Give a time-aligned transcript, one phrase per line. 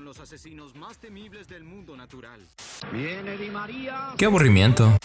[0.00, 2.40] Los asesinos más temibles del mundo natural.
[4.18, 4.96] Qué aburrimiento.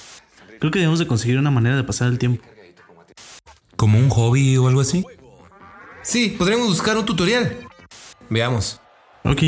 [0.59, 2.43] Creo que debemos de conseguir una manera de pasar el tiempo.
[3.77, 5.05] ¿Como un hobby o algo así?
[6.03, 7.67] Sí, podríamos buscar un tutorial.
[8.29, 8.81] Veamos.
[9.23, 9.41] Ok.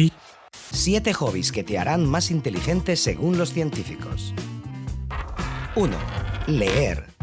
[0.71, 4.33] Siete hobbies que te harán más inteligente según los científicos.
[5.75, 5.97] 1.
[6.47, 7.13] Leer.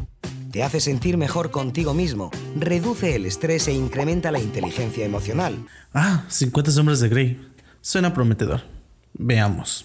[0.50, 5.64] Te hace sentir mejor contigo mismo, reduce el estrés e incrementa la inteligencia emocional.
[5.94, 7.49] Ah, 50 sombras de Grey.
[7.80, 8.62] Suena prometedor.
[9.14, 9.82] Veamos.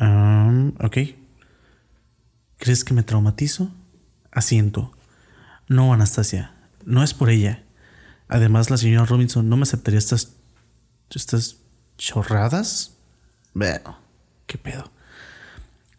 [0.00, 0.98] Um, ok.
[2.58, 3.70] ¿Crees que me traumatizo?
[4.32, 4.92] Asiento.
[5.68, 6.52] No, Anastasia.
[6.84, 7.62] No es por ella.
[8.28, 10.34] Además, la señora Robinson no me aceptaría estas.
[11.10, 11.56] estas
[11.96, 12.96] chorradas.
[13.54, 13.98] Bueno,
[14.46, 14.90] qué pedo.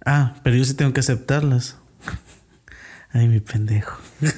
[0.06, 1.78] Ah, pero yo sí tengo que aceptarlas.
[3.12, 3.98] Ay, mi pendejo.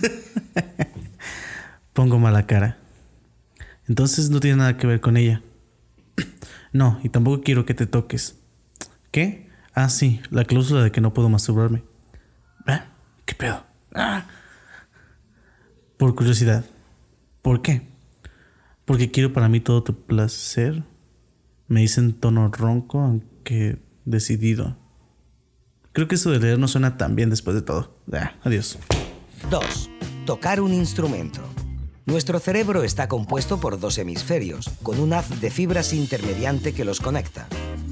[1.93, 2.77] Pongo mala cara.
[3.88, 5.41] Entonces no tiene nada que ver con ella.
[6.73, 8.40] No, y tampoco quiero que te toques.
[9.12, 9.49] ¿Qué?
[9.74, 11.84] Ah, sí, la cláusula de que no puedo masturbarme.
[12.65, 12.79] ¿Eh?
[13.26, 13.65] ¿Qué pedo?
[13.93, 14.26] Ah.
[15.98, 16.63] Por curiosidad.
[17.41, 17.82] ¿Por qué?
[18.85, 20.84] Porque quiero para mí todo tu placer.
[21.68, 24.77] Me dice en tono ronco, aunque decidido.
[25.93, 27.98] Creo que eso de leer no suena tan bien después de todo.
[28.13, 28.79] Ah, adiós.
[29.49, 29.90] 2.
[30.26, 31.41] Tocar un instrumento.
[32.05, 36.99] Nuestro cerebro está compuesto por dos hemisferios, con un haz de fibras intermediante que los
[36.99, 37.48] conecta.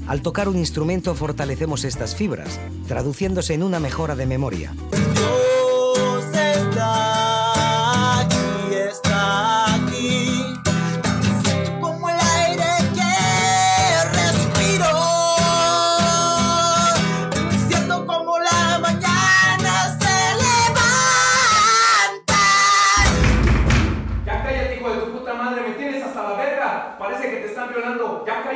[0.08, 2.58] Al tocar un instrumento fortalecemos estas fibras,
[2.88, 4.72] traduciéndose en una mejora de memoria.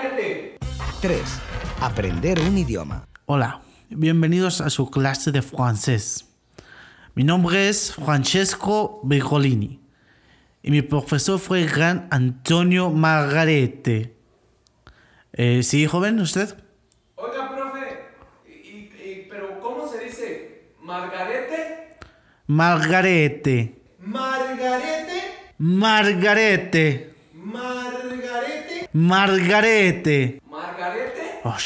[0.08, 0.58] Cállate.
[1.00, 1.20] 3.
[1.80, 3.06] Aprender un idioma.
[3.26, 3.60] Hola,
[3.90, 6.28] bienvenidos a su clase de francés.
[7.14, 9.80] Mi nombre es Francesco Bergolini
[10.62, 14.14] y mi profesor fue el gran Antonio Margarete.
[15.32, 16.54] Eh, ¿Sí, joven, usted?
[17.16, 18.00] Oiga, profe,
[18.46, 20.70] y, y- pero ¿cómo se dice?
[20.82, 21.96] ¿Margarete?
[22.46, 23.80] Margarete.
[24.00, 27.14] Margarete, Margarete.
[27.34, 28.23] Margarete.
[28.94, 30.40] Margarete.
[30.48, 31.40] ¿Margarete?
[31.42, 31.56] Oh,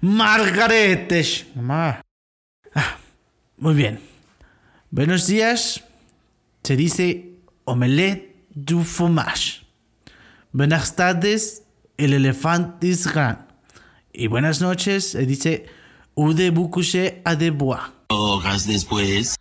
[0.00, 1.46] Margarete.
[2.76, 2.96] Ah,
[3.58, 3.98] muy bien.
[4.92, 5.82] Buenos días.
[6.62, 7.32] Se dice
[7.64, 9.66] omelette du fromage.
[10.52, 11.64] Buenas tardes.
[11.96, 13.48] El elefante es gran.
[14.12, 15.10] Y buenas noches.
[15.10, 15.66] Se dice
[16.14, 17.92] ou de boucouché à des bois.
[18.10, 19.34] Horas después.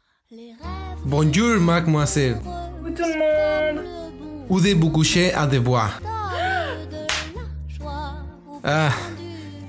[1.05, 2.41] Bonjour, mademoiselle.
[4.49, 5.91] Ude Boucouché à de bois.
[8.63, 8.95] Ah,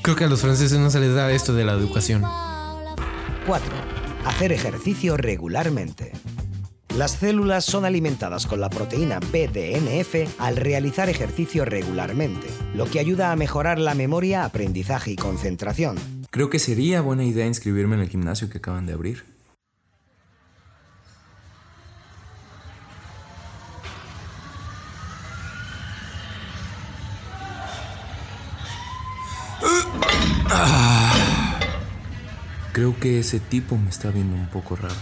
[0.02, 2.22] creo que a los franceses no se les da esto de la educación.
[3.46, 3.72] 4.
[4.26, 6.12] Hacer ejercicio regularmente.
[6.96, 13.30] Las células son alimentadas con la proteína BDNF al realizar ejercicio regularmente, lo que ayuda
[13.30, 15.96] a mejorar la memoria, aprendizaje y concentración.
[16.30, 19.29] Creo que sería buena idea inscribirme en el gimnasio que acaban de abrir.
[32.80, 34.94] Creo que ese tipo me está viendo un poco raro.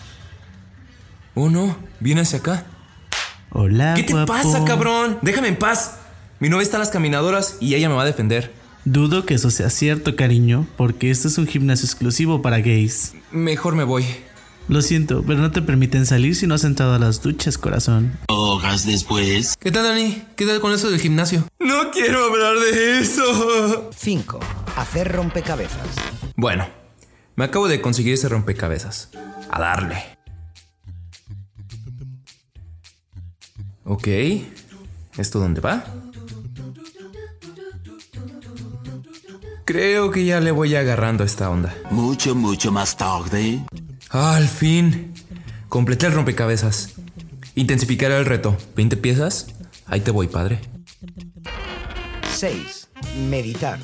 [1.36, 2.66] Oh no, viene hacia acá.
[3.52, 4.32] Hola, ¿Qué te guapo.
[4.32, 5.20] pasa, cabrón?
[5.22, 5.98] Déjame en paz.
[6.40, 8.52] Mi novia está en las caminadoras y ella me va a defender.
[8.84, 13.12] Dudo que eso sea cierto, cariño, porque este es un gimnasio exclusivo para gays.
[13.30, 14.04] Mejor me voy.
[14.66, 18.18] Lo siento, pero no te permiten salir si no has entrado a las duchas, corazón.
[18.26, 19.56] Horas después.
[19.56, 20.24] ¿Qué tal, Dani?
[20.34, 21.46] ¿Qué tal con eso del gimnasio?
[21.60, 23.88] No quiero hablar de eso.
[23.96, 24.40] 5.
[24.74, 25.86] Hacer rompecabezas.
[26.34, 26.66] Bueno,
[27.38, 29.10] me acabo de conseguir ese rompecabezas.
[29.48, 30.02] A darle.
[33.84, 34.08] Ok.
[35.16, 35.84] ¿Esto dónde va?
[39.64, 41.76] Creo que ya le voy agarrando a esta onda.
[41.92, 43.64] Mucho, mucho más tarde.
[44.10, 45.14] Al fin.
[45.68, 46.94] Completé el rompecabezas.
[47.54, 48.56] Intensificar el reto.
[48.74, 49.46] ¿20 piezas?
[49.86, 50.58] Ahí te voy, padre.
[52.34, 52.88] 6.
[53.30, 53.78] Meditar.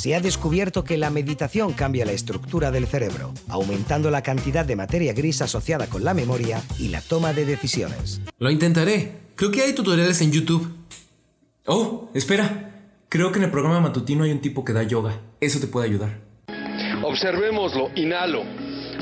[0.00, 4.74] Se ha descubierto que la meditación cambia la estructura del cerebro, aumentando la cantidad de
[4.74, 8.22] materia gris asociada con la memoria y la toma de decisiones.
[8.38, 9.12] Lo intentaré.
[9.34, 10.74] Creo que hay tutoriales en YouTube.
[11.66, 12.94] Oh, espera.
[13.10, 15.20] Creo que en el programa matutino hay un tipo que da yoga.
[15.38, 16.18] Eso te puede ayudar.
[17.04, 18.42] Observémoslo, inhalo.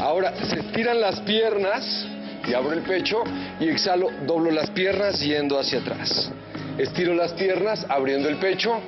[0.00, 2.08] Ahora se estiran las piernas
[2.44, 3.22] y abro el pecho
[3.60, 6.32] y exhalo, doblo las piernas yendo hacia atrás.
[6.78, 8.80] Estiro las piernas, abriendo el pecho.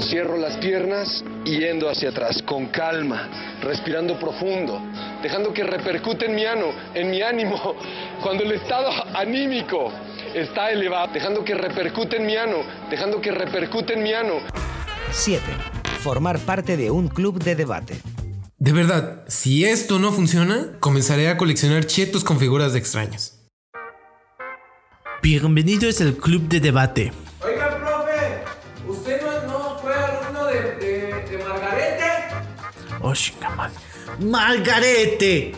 [0.00, 3.28] Cierro las piernas yendo hacia atrás, con calma,
[3.62, 4.80] respirando profundo,
[5.22, 7.76] dejando que repercute en mi ano, en mi ánimo,
[8.22, 9.92] cuando el estado anímico
[10.34, 12.56] está elevado, dejando que repercute en mi ano,
[12.90, 14.40] dejando que repercute en mi ano.
[15.12, 15.42] 7.
[16.00, 17.94] Formar parte de un club de debate.
[18.58, 23.37] De verdad, si esto no funciona, comenzaré a coleccionar chetos con figuras de extraños.
[25.20, 27.12] Bienvenidos al club de debate.
[27.44, 28.44] Oiga, profe,
[28.88, 32.04] ¿usted no, no fue alumno de, de, de Margarete?
[33.00, 33.74] Oh, chinga madre.
[34.20, 35.54] ¡Margarete!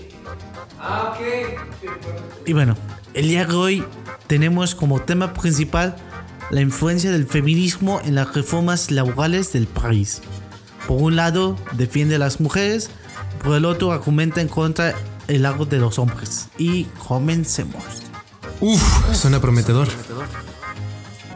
[0.78, 2.46] Ah, ok.
[2.46, 2.74] Y bueno,
[3.12, 3.84] el día de hoy
[4.26, 5.94] tenemos como tema principal
[6.50, 10.22] la influencia del feminismo en las reformas laborales del país.
[10.88, 12.90] Por un lado, defiende a las mujeres,
[13.44, 14.94] por el otro, argumenta en contra
[15.28, 16.48] el lado de los hombres.
[16.56, 18.09] Y comencemos.
[18.60, 19.88] Uf, suena prometedor.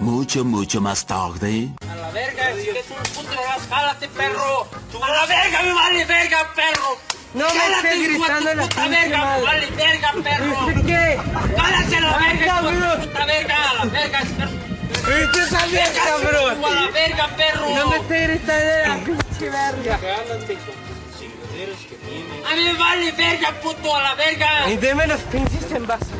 [0.00, 1.70] Mucho, mucho más tarde.
[1.88, 4.68] A la verga, si eres un puto gas, jálate, perro.
[5.02, 6.98] A la verga, me vale verga, perro.
[7.32, 9.40] No me estés gritando en la puta pinche verga, madre.
[9.40, 10.66] me vale verga, perro.
[10.66, 11.20] ¿Viste qué?
[11.56, 12.60] Jálate a la verga,
[13.00, 14.20] puta verga, a la verga.
[14.20, 16.64] ¿Viste también, cabrón?
[16.64, 17.70] A la verga, perro.
[17.74, 20.00] No me estés gritando en la pinche verga.
[22.50, 24.70] A mí me vale verga, puto, a la verga.
[24.70, 26.13] Y deme los pinches envases.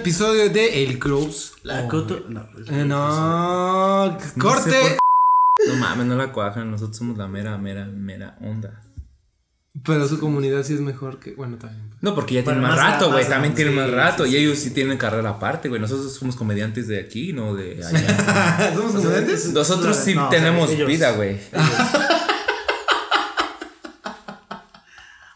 [0.00, 1.52] Episodio de El Cruz.
[1.62, 2.24] La coto.
[2.28, 4.70] No, Eh, no, corte.
[4.70, 4.98] sé
[5.68, 6.70] No mames, no la cuajan.
[6.70, 8.82] Nosotros somos la mera, mera, mera onda.
[9.84, 11.34] Pero su comunidad sí es mejor que.
[11.34, 11.90] Bueno, también.
[12.00, 13.28] No, porque ya tienen más más rato, güey.
[13.28, 14.24] También tienen sí, más rato.
[14.24, 15.80] sí, y ellos sí tienen carrera aparte, güey.
[15.80, 18.72] Nosotros somos comediantes de aquí, no de allá.
[18.74, 19.52] ¿Somos comediantes?
[19.52, 20.88] Nosotros sí No, tenemos ellos.
[20.88, 21.38] vida, güey.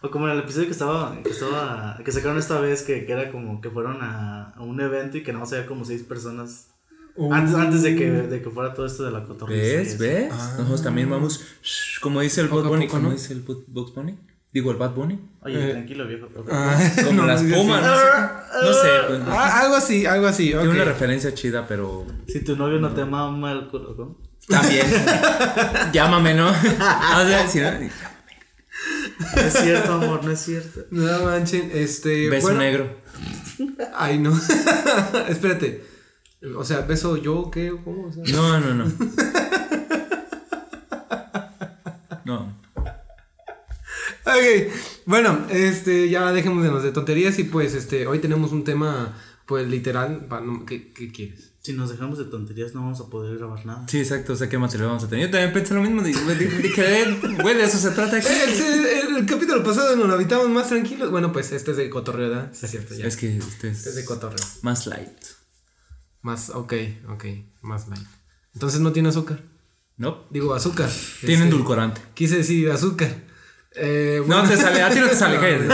[0.05, 3.13] O como en el episodio que estaba, que estaba, que sacaron esta vez, que, que
[3.13, 6.67] era como que fueron a, a un evento y que no había como seis personas.
[7.31, 9.63] Antes, antes de que, de que fuera todo esto de la cotorriza.
[9.63, 9.99] ¿Ves?
[9.99, 10.29] ¿Ves?
[10.59, 11.41] Nosotros también vamos.
[11.63, 12.87] shh, como dice el Bad Bunny.
[12.89, 13.11] ¿Cómo ¿no?
[13.13, 14.19] dice el Bu- Bugs Bunny?
[14.53, 15.19] Digo, el Bad Bunny.
[15.43, 16.29] Oye, tranquilo, viejo.
[16.51, 17.83] Ah, Como no, las pumas.
[17.83, 18.05] No sé.
[18.63, 18.89] No sé.
[19.09, 20.49] pues, Ah, algo así, algo así.
[20.49, 20.75] Tiene ok.
[20.75, 22.05] una referencia chida, pero.
[22.29, 24.19] Si tu novio no te mama el culo, ¿no?
[24.49, 24.87] También.
[25.93, 26.49] Llámame, ¿no?
[26.51, 27.71] O sea, si no-
[29.19, 30.81] No es cierto, amor, no es cierto.
[30.91, 32.29] No manchen, este.
[32.29, 32.97] Beso bueno- negro.
[33.97, 34.33] Ay, no.
[35.29, 35.85] Espérate.
[36.57, 37.73] O sea, beso yo, ¿qué?
[37.85, 38.09] ¿Cómo?
[38.09, 38.93] O sea, No, no, no.
[42.25, 42.59] No.
[44.27, 44.73] Ok,
[45.07, 50.27] bueno, este, ya dejémonos de tonterías y pues, este, hoy tenemos un tema, pues, literal,
[50.67, 51.53] ¿qué, qué quieres?
[51.61, 53.87] Si nos dejamos de tonterías, no vamos a poder grabar nada.
[53.89, 54.35] Sí, exacto.
[54.35, 55.27] O sea, ¿qué material vamos a tener?
[55.27, 56.03] Yo también pensé lo mismo.
[56.03, 58.27] Dije, güey, de eso se trata aquí.
[59.17, 61.11] El, capítulo pasado nos lo habitamos más tranquilos.
[61.11, 62.51] Bueno, pues, este es de cotorreo, ¿verdad?
[62.53, 63.07] Sí, es cierto, ya.
[63.07, 64.45] Es que este es, Es de cotorreo.
[64.63, 65.09] más light.
[66.23, 66.73] Más, ok,
[67.11, 67.25] ok,
[67.63, 68.07] más light.
[68.55, 69.41] Entonces no tiene azúcar.
[69.97, 70.25] ¿No?
[70.31, 70.91] Digo, azúcar.
[71.21, 72.01] Tiene Este, endulcorante.
[72.15, 73.15] Quise decir azúcar.
[73.77, 75.39] Eh, No te sale, a ti no te sale.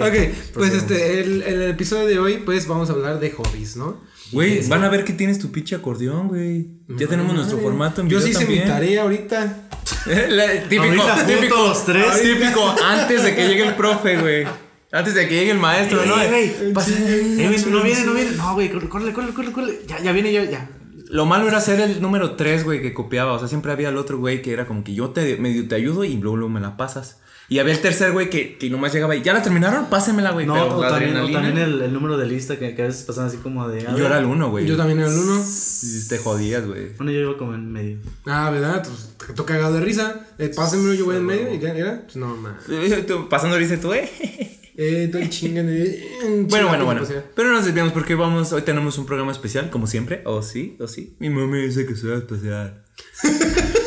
[0.00, 4.00] Ok, pues este, el, el episodio de hoy, pues vamos a hablar de hobbies, ¿no?
[4.32, 6.66] Güey, van a ver que tienes tu pinche acordeón, güey.
[6.88, 8.68] Ya tenemos nuestro formato en Yo video sí hice mi también.
[8.68, 9.68] tarea ahorita.
[10.28, 12.22] La- típico, Ahorita típico, juntos, tres.
[12.22, 14.46] típico, antes de que llegue el profe, güey.
[14.92, 16.20] Antes de que llegue el maestro, ¿no?
[16.20, 18.30] Ey, güey, pasa- ey, güey, no viene, no viene.
[18.32, 19.78] No, güey, córrele, córrele, córrele, córrele.
[19.86, 20.68] Ya, ya viene yo, ya.
[21.08, 23.32] Lo malo era ser el número 3, güey, que copiaba.
[23.32, 25.74] O sea, siempre había el otro güey que era como que yo te medio te
[25.74, 27.18] ayudo y luego, luego me la pasas.
[27.50, 30.46] Y había el tercer güey que, que nomás llegaba y ya la terminaron, pásenmela, güey.
[30.46, 31.42] No, pero o la también, o adrenalina.
[31.42, 33.82] también el, el número de lista que, que a veces pasan así como de.
[33.82, 34.66] Yo era el uno, güey.
[34.66, 35.44] Yo también era el uno.
[35.44, 36.94] Y Te jodías, güey.
[36.96, 37.98] Bueno, yo iba como en medio.
[38.24, 38.84] Ah, ¿verdad?
[38.86, 40.28] Pues te toca cagado de risa.
[40.38, 41.52] Eh, pásenmelo, yo voy en medio.
[41.52, 42.02] ¿Y qué era?
[42.04, 42.56] Pues no, man.
[43.28, 44.08] Pasando dice tú, eh.
[44.76, 45.72] Eh, estoy chingando.
[45.72, 47.06] eh, Bueno, bueno, chingando, bueno.
[47.36, 50.22] Pero nos desviamos porque vamos, hoy tenemos un programa especial, como siempre.
[50.24, 51.16] O sí, o sí.
[51.18, 52.82] Mi mami dice que a especial.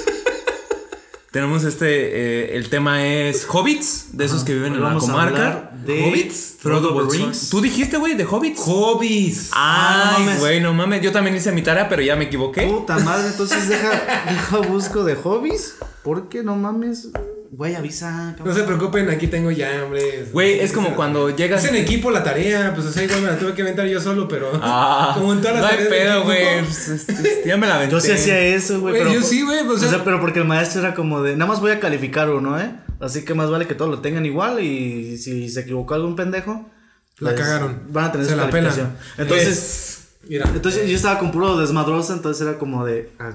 [1.34, 5.10] Tenemos este, eh, el tema es hobbits, de esos que viven Hoy en la vamos
[5.10, 5.36] a comarca.
[5.48, 7.22] hablar de hobbits, Frodo Bolsón.
[7.24, 7.50] Rings.
[7.50, 8.60] ¿Tú dijiste, güey, de hobbits?
[8.60, 9.50] Hobbies.
[9.52, 10.40] Ah, Ay, mames.
[10.42, 11.02] güey, no mames.
[11.02, 12.68] Yo también hice mi tarea, pero ya me equivoqué.
[12.68, 13.90] Puta madre, entonces deja,
[14.30, 15.74] deja busco de hobbies.
[16.04, 17.10] Porque no mames.
[17.56, 18.36] Güey, avisa.
[18.44, 20.26] No se preocupen, aquí tengo ya, hombre.
[20.34, 21.64] Güey, es como cuando llegas.
[21.64, 24.02] Es en equipo la tarea, pues o sea, igual me la tuve que inventar yo
[24.02, 24.50] solo, pero.
[24.56, 26.62] Ah, como en todas las no hay pedo, güey.
[26.62, 27.06] Pues,
[27.46, 27.92] ya me la aventé.
[27.94, 29.14] Yo sí hacía eso, güey.
[29.14, 31.52] Yo sí, güey, pues, o o sea, pero porque el maestro era como de, nada
[31.52, 32.72] más voy a calificar uno, ¿eh?
[33.00, 36.72] Así que más vale que todos lo tengan igual y si se equivocó algún pendejo,
[37.20, 37.84] La pues, cagaron.
[37.90, 38.94] Van a tener Se su la calificación.
[39.20, 40.50] Entonces, Es- Mira.
[40.56, 43.30] entonces yo estaba con puro desmadrosa, entonces era como de, ah,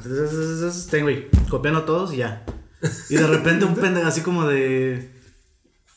[0.90, 2.42] ten, güey, copiando todos y ya.
[3.10, 5.10] Y de repente un pendejo así como de,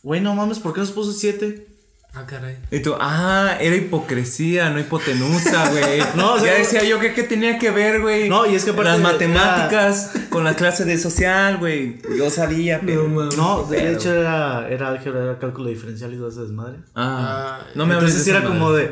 [0.03, 1.67] güey, no mames, ¿por qué nos puso siete?
[2.13, 2.57] Ah, caray.
[2.71, 6.01] Y tú, ah, era hipocresía, no hipotenusa, güey.
[6.17, 8.27] No, o sea, ya decía yo que qué tenía que ver, güey.
[8.27, 12.01] No, y es que Las era- matemáticas con la clase de social, güey.
[12.17, 13.07] Yo sabía, pero.
[13.07, 16.79] No, de Pero- hecho era, era álgebra, era cálculo diferencial y todo ese desmadre.
[16.95, 18.91] Ah, no me Entonces de era como de,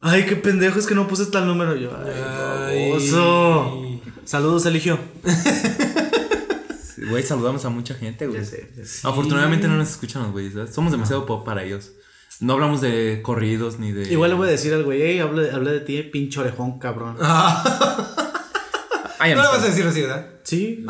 [0.00, 1.76] ay, qué pendejo, es que no puse tal número.
[1.76, 4.02] Yo, ay, Ay.
[4.24, 4.98] Saludos, Eligio.
[6.96, 8.42] Güey, saludamos a mucha gente, güey.
[9.02, 10.54] Afortunadamente no nos escuchan los güeyes.
[10.74, 11.92] Somos demasiado pop para ellos.
[12.40, 14.10] No hablamos de corridos ni de.
[14.12, 17.16] Igual le voy a decir al güey, hey, hablé, hablé de ti, pinche orejón, cabrón.
[19.20, 20.26] Ay, No le vas a decir así, ¿verdad?
[20.42, 20.84] Sí.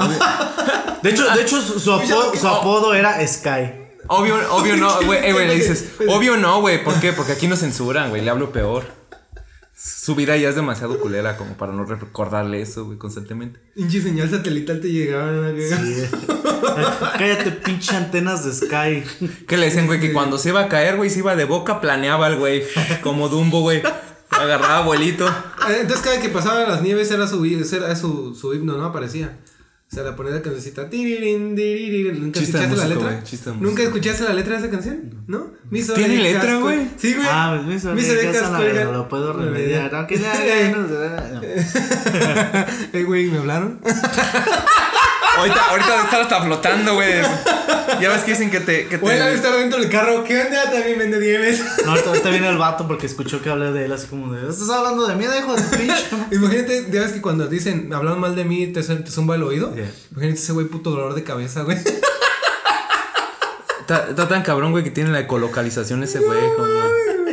[1.02, 3.84] De hecho, de hecho su, su apodo, su apodo era Sky.
[4.06, 7.12] Obvio, obvio no, güey, eh, güey, le dices, obvio no, güey, ¿por qué?
[7.12, 8.84] Porque aquí nos censuran, güey, le hablo peor.
[9.84, 13.60] Su vida ya es demasiado culera como para no recordarle eso, güey, constantemente.
[13.74, 15.30] Pinche señal satelital te llegaba.
[17.18, 19.04] Cállate, pinche antenas de Sky.
[19.46, 20.00] ¿Qué le decían, güey?
[20.00, 22.62] Que cuando se iba a caer, güey, se iba de boca, planeaba el güey,
[23.02, 23.82] como Dumbo, güey.
[24.30, 25.28] Agarraba abuelito.
[25.28, 28.86] Eh, Entonces cada que pasaban las nieves era su, era su, su himno, ¿no?
[28.86, 29.38] Aparecía.
[29.94, 30.88] O sea, la ponía la cancioncita.
[30.90, 33.10] ¿Nunca de escuchaste la letra?
[33.10, 33.16] de
[33.60, 35.14] ¿Nunca escuchaste la letra de esa canción?
[35.28, 35.52] ¿No?
[35.70, 36.88] Mis ¿Tiene letra, güey?
[36.96, 37.28] Sí, güey.
[37.30, 39.94] Ah, orejas orejas son colgan- no lo puedo remediar.
[39.94, 40.34] Aunque ya,
[40.72, 41.40] no, no.
[42.92, 43.78] Eh, güey, ¿me hablaron?
[45.36, 47.22] Ahorita, ahorita debe estar hasta flotando, güey.
[48.00, 48.84] Ya ves que dicen que te.
[48.86, 49.04] Que te...
[49.04, 50.24] Bueno, estar dentro del carro.
[50.24, 50.70] ¿Qué onda?
[50.70, 51.62] También vende nieves.
[51.84, 54.48] No, ahorita, ahorita viene el vato porque escuchó que hablé de él así como de,
[54.48, 56.06] ¿estás hablando de mí, hijo de tu pinche?
[56.32, 59.74] Imagínate, ya ves que cuando dicen, hablan mal de mí, te, te zumba el oído.
[59.74, 59.90] Yeah.
[60.12, 61.78] Imagínate ese güey puto dolor de cabeza, güey.
[63.80, 66.38] Está, está tan cabrón, güey, que tiene la ecolocalización ese güey.
[66.56, 66.68] como-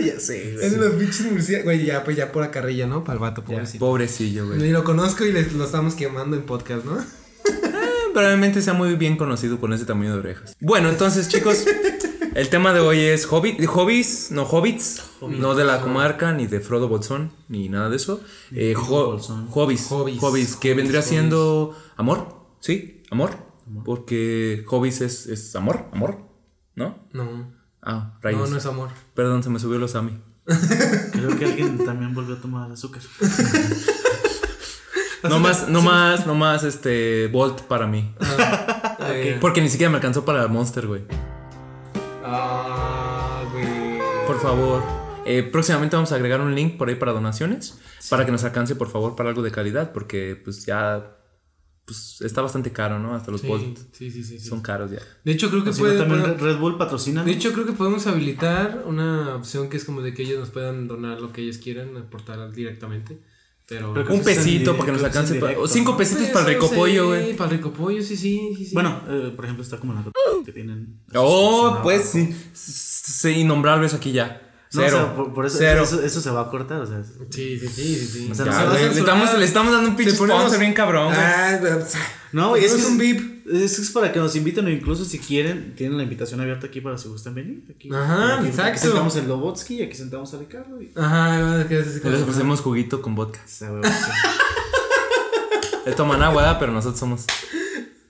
[0.03, 1.65] ya sé, Es de los pinches murciélagos.
[1.65, 3.03] Güey, ya, pues ya pura carrilla, ¿no?
[3.03, 3.85] Para el vato, pobrecito.
[3.85, 4.57] Pobrecillo, güey.
[4.57, 6.97] Ni lo conozco y le- lo estamos quemando en podcast, ¿no?
[8.13, 10.55] Probablemente sea muy bien conocido con ese tamaño de orejas.
[10.59, 11.65] Bueno, entonces, chicos,
[12.35, 16.59] el tema de hoy es hobby, hobbies, no hobbits, no de la comarca, ni de
[16.59, 18.21] Frodo Bolsón, ni nada de eso.
[18.51, 19.47] Eh, ho- Bolsón.
[19.47, 20.19] hobbies, Hobbies.
[20.19, 21.09] hobbies, que vendría hobbies.
[21.09, 23.03] siendo amor, ¿sí?
[23.11, 23.31] Amor.
[23.85, 26.17] Porque hobbies es, es amor, amor,
[26.75, 27.07] ¿no?
[27.13, 27.53] No.
[27.81, 28.41] Ah, rayos.
[28.41, 28.89] No, no es amor.
[29.13, 30.19] Perdón, se me subió los ami.
[31.13, 33.01] Creo que alguien también volvió a tomar azúcar.
[35.23, 38.13] No más, no más, no más, este, Volt para mí.
[39.39, 41.01] Porque ni siquiera me alcanzó para Monster, güey.
[42.23, 43.99] Ah, güey.
[44.27, 44.83] Por favor.
[45.25, 47.77] Eh, próximamente vamos a agregar un link por ahí para donaciones.
[48.09, 49.91] Para que nos alcance, por favor, para algo de calidad.
[49.93, 51.17] Porque pues ya.
[51.85, 53.15] Pues está bastante caro, ¿no?
[53.15, 54.47] Hasta los Sí, Volt sí, sí, sí, sí.
[54.47, 54.99] son caros ya.
[55.25, 55.97] De hecho, creo que no, puede.
[55.97, 57.23] también puede- Red Bull patrocina.
[57.23, 60.51] de hecho, creo que podemos habilitar una opción que es como de que ellos nos
[60.51, 63.19] puedan donar lo que ellos quieran, aportar directamente.
[63.71, 63.91] Pero.
[63.93, 65.33] Un es pesito para que nos es alcance.
[65.35, 65.97] pa- directo, o cinco ¿no?
[65.97, 67.35] pesitos para el no rico sé, pollo, güey.
[67.37, 68.73] Para el rico pollo, sí, sí, sí, sí.
[68.73, 70.03] Bueno, eh, por ejemplo, está como la
[70.45, 70.99] que tienen.
[71.15, 72.35] Oh, pues sí.
[72.53, 74.41] Sí, innombrables aquí ya.
[74.73, 74.97] No, Cero.
[74.97, 75.83] o sea, por, por eso, Cero.
[75.83, 77.03] eso, eso se va a cortar, o sea.
[77.29, 78.05] Sí, sí, sí, sí.
[78.07, 78.29] sí.
[78.31, 81.13] O sea, Ya, no se le, estamos, le estamos dando un pinche sponsor bien cabrón.
[81.15, 81.59] Ah,
[82.31, 83.40] No, güey, es, No que es un VIP.
[83.51, 86.81] Es, es para que nos inviten o incluso si quieren, tienen la invitación abierta aquí
[86.81, 87.63] para si gustan venir.
[87.69, 88.71] Aquí, Ajá, aquí, exacto.
[88.71, 90.81] Aquí sentamos el Lobotsky y aquí sentamos a Ricardo.
[90.81, 90.91] Y...
[90.95, 93.39] Ajá, que es Les ofrecemos juguito con vodka.
[95.97, 97.25] Toman agua, pero nosotros somos.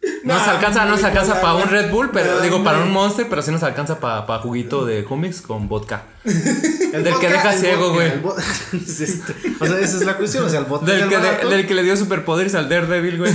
[0.24, 2.64] No nos Nah, alcanza, no nos güey, alcanza para un Red Bull, pero Nah, digo
[2.64, 6.04] para un Monster, pero sí nos alcanza para juguito de Humix con vodka.
[6.24, 8.12] el Del que deja ciego, güey.
[8.24, 8.36] o
[9.66, 10.46] sea, esa es la cuestión.
[10.46, 13.34] O sea, el vodka Del que, de- del que le dio superpoderes al Daredevil, güey.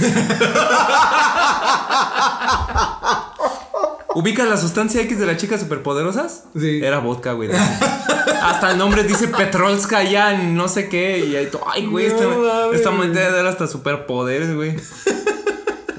[4.15, 6.45] ¿Ubicas la sustancia X de las chicas superpoderosas?
[6.59, 6.81] Sí.
[6.83, 7.51] Era vodka, güey.
[8.43, 11.19] Hasta el nombre dice Petrolska ya, no sé qué.
[11.19, 14.77] Y ahí, ay, güey, No esta, esta debe dar hasta superpoderes, güey.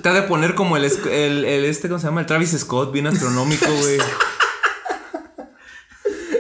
[0.08, 2.22] Te ha de poner como el, el, el este, ¿cómo se llama?
[2.22, 3.98] El Travis Scott, bien astronómico, güey.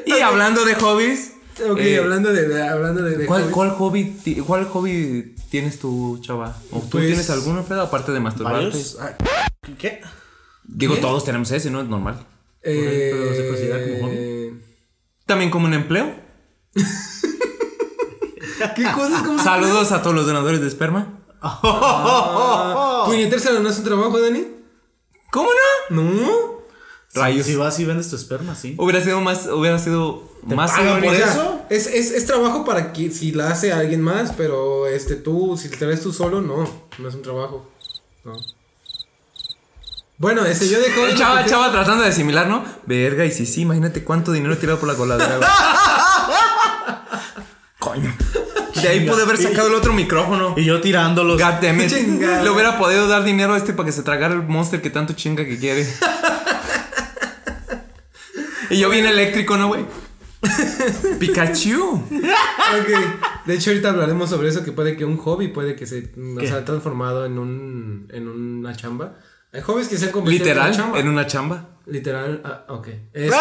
[0.05, 1.33] y hablando de hobbies.
[1.69, 3.53] Ok, eh, hablando de, de- hablando de, de ¿Cuál, hobbies.
[3.55, 6.55] cuál hobby, ti- ¿Cuál hobby tienes tú, chava?
[6.71, 8.77] ¿O tú Pues, tienes alguno, Fred, aparte de masturbarte?
[9.01, 9.17] Ah,
[9.77, 9.99] ¿Qué?
[10.63, 11.01] Digo, ¿Qué?
[11.01, 11.81] todos tenemos ese, ¿no?
[11.81, 12.25] Es normal.
[12.61, 14.61] Eh, pero se considera como hobby.
[15.25, 16.15] También como un empleo.
[18.75, 21.19] ¿Qué cosas como Saludos a todos los donadores de esperma.
[23.05, 24.47] ¿Puñetárselo no es un trabajo, Dani?
[25.31, 25.49] ¿Cómo
[25.89, 26.03] no?
[26.03, 26.57] No.
[27.13, 27.45] Rayos.
[27.45, 28.75] Si vas y vendes tu esperma, sí.
[28.77, 31.61] Hubiera sido más, hubiera sido más pagan por eso?
[31.69, 35.69] Es, es, es trabajo para que si la hace alguien más, pero este tú, si
[35.69, 36.67] te traes tú solo, no.
[36.97, 37.69] No es un trabajo.
[38.23, 38.33] No.
[40.17, 41.05] Bueno, este yo dejo.
[41.05, 42.63] El chava, chava tratando de asimilar, ¿no?
[42.85, 45.39] Verga, y sí, sí, imagínate cuánto dinero he tirado por la coladera.
[47.79, 48.13] Coño.
[48.87, 50.53] De ahí pude haber sacado el otro micrófono.
[50.57, 51.41] Y yo tirándolos.
[51.41, 51.89] God damn it.
[51.93, 52.43] Chingada.
[52.43, 55.13] Le hubiera podido dar dinero a este para que se tragara el monster que tanto
[55.13, 55.87] chinga que quiere.
[58.69, 59.85] y yo bien eléctrico, ¿no, güey?
[61.19, 61.93] Pikachu.
[61.93, 62.89] Ok.
[63.45, 66.39] De hecho, ahorita hablaremos sobre eso, que puede que un hobby puede que se o
[66.39, 66.47] ¿Qué?
[66.47, 69.15] sea, transformado en un en una chamba.
[69.53, 70.99] Hay hobbies que se han convertido Literal, en una chamba.
[70.99, 71.69] en una chamba.
[71.85, 72.87] Literal, ah, ok.
[73.13, 73.35] Este,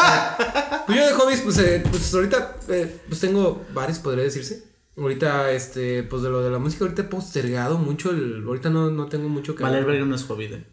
[0.86, 4.62] pues yo de hobbies, pues, eh, pues ahorita eh, pues tengo varios, podría decirse.
[4.96, 8.44] Ahorita, este, pues de lo de la música, ahorita he postergado mucho el.
[8.46, 10.66] Ahorita no, no tengo mucho que Valer verga no es hobby de.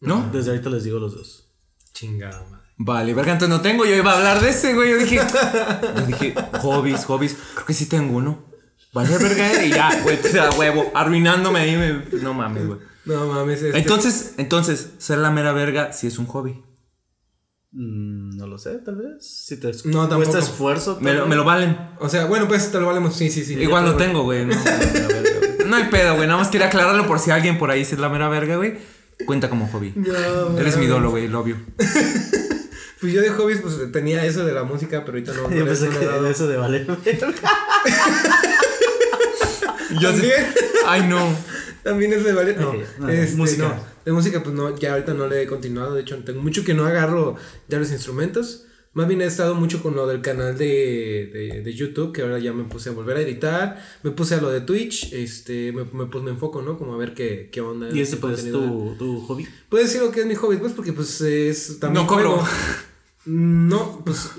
[0.00, 0.28] ¿No?
[0.32, 1.50] Desde ahorita les digo los dos.
[1.92, 2.64] Chingada madre.
[2.76, 3.84] Vale, verga, entonces no tengo.
[3.84, 4.90] Yo iba a hablar de ese, güey.
[4.90, 5.16] Yo dije,
[5.96, 7.36] yo dije, hobbies, hobbies.
[7.54, 8.44] Creo que sí tengo uno.
[8.92, 11.76] Vale, verga, y ya, güey, sea, huevo, arruinándome ahí.
[11.76, 12.78] me- No mames, güey.
[13.06, 16.62] No mames, este, Entonces, entonces, ser la mera verga sí es un hobby.
[17.76, 19.26] Mm, no lo sé, tal vez.
[19.26, 20.16] Si te No, tampoco.
[20.16, 20.98] cuesta esfuerzo.
[21.00, 21.76] Me lo, me lo valen.
[21.98, 23.16] O sea, bueno, pues te lo valemos.
[23.16, 23.54] Sí, sí, sí.
[23.54, 24.46] Igual lo te tengo, güey.
[24.46, 26.26] No, hay pedo, güey.
[26.28, 28.74] Nada más quería aclararlo por si alguien por ahí sí es la mera verga, güey.
[29.26, 29.92] Cuenta como hobby.
[29.96, 31.56] No, Eres mi dolo, güey, lo obvio.
[33.00, 35.50] Pues yo de hobbies, pues tenía eso de la música, pero ahorita no.
[35.54, 36.26] Yo pensé que he dado.
[36.26, 37.34] eso de valer verga.
[40.00, 40.54] Yo También.
[40.86, 41.18] Ay, no.
[41.84, 42.58] También es de valer.
[42.60, 43.68] No, Ok, no, este, música.
[43.68, 43.94] no.
[44.04, 45.94] De música, pues no, ya ahorita no le he continuado.
[45.94, 47.36] De hecho, tengo mucho que no agarro
[47.68, 48.64] ya los instrumentos.
[48.94, 52.38] Más bien he estado mucho con lo del canal de, de, de YouTube, que ahora
[52.38, 53.82] ya me puse a volver a editar.
[54.04, 56.78] Me puse a lo de Twitch, este, me, me, pues me enfoco, ¿no?
[56.78, 57.88] Como a ver qué, qué onda.
[57.92, 59.48] ¿Y ese pues es tu, tu hobby?
[59.68, 62.36] Puedes decir lo que es mi hobby, pues, porque pues es también No cobro.
[62.38, 62.46] juego.
[63.26, 64.30] No, pues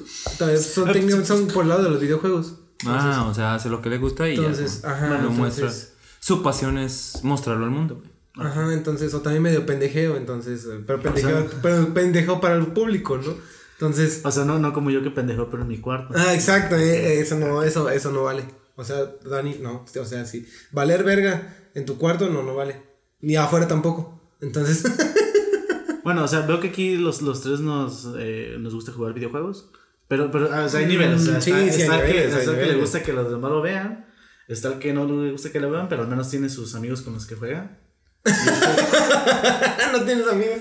[0.62, 2.56] son, son por el lado de los videojuegos.
[2.86, 4.91] Ah, o sea, hace lo que le gusta y Entonces, ya.
[4.91, 5.94] ajá, lo entonces- muestra.
[6.26, 8.48] Su pasión es mostrarlo al mundo, güey.
[8.48, 13.18] Ajá, entonces, o también medio pendejeo, entonces, eh, pero pendejeo, pero pendejo para el público,
[13.18, 13.36] ¿no?
[13.74, 16.16] Entonces, O sea, no, no como yo que pendejo, pero en mi cuarto.
[16.18, 18.44] ah, exacto, eh, eh, eso no, eso, eso no vale.
[18.76, 20.48] O sea, Dani, no, o sea, sí.
[20.72, 22.82] Valer verga en tu cuarto no, no vale.
[23.22, 24.20] Ni afuera tampoco.
[24.42, 24.84] Entonces,
[26.04, 29.70] Bueno, o sea, veo que aquí los, los tres nos, eh, nos gusta jugar videojuegos.
[30.08, 31.22] Pero, pero ah, o sea, hay niveles.
[31.22, 32.82] O sea, sí, está, sí, hay está que, niveles, está hay el que le niveles.
[32.82, 34.06] gusta que los demás lo vean.
[34.47, 37.01] Está el que no le gusta que lo vean, pero al menos tiene sus amigos
[37.01, 37.77] con los que juega.
[39.91, 40.60] no tienes amigos.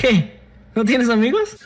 [0.00, 0.40] ¿Qué?
[0.74, 1.56] ¿No tienes amigos?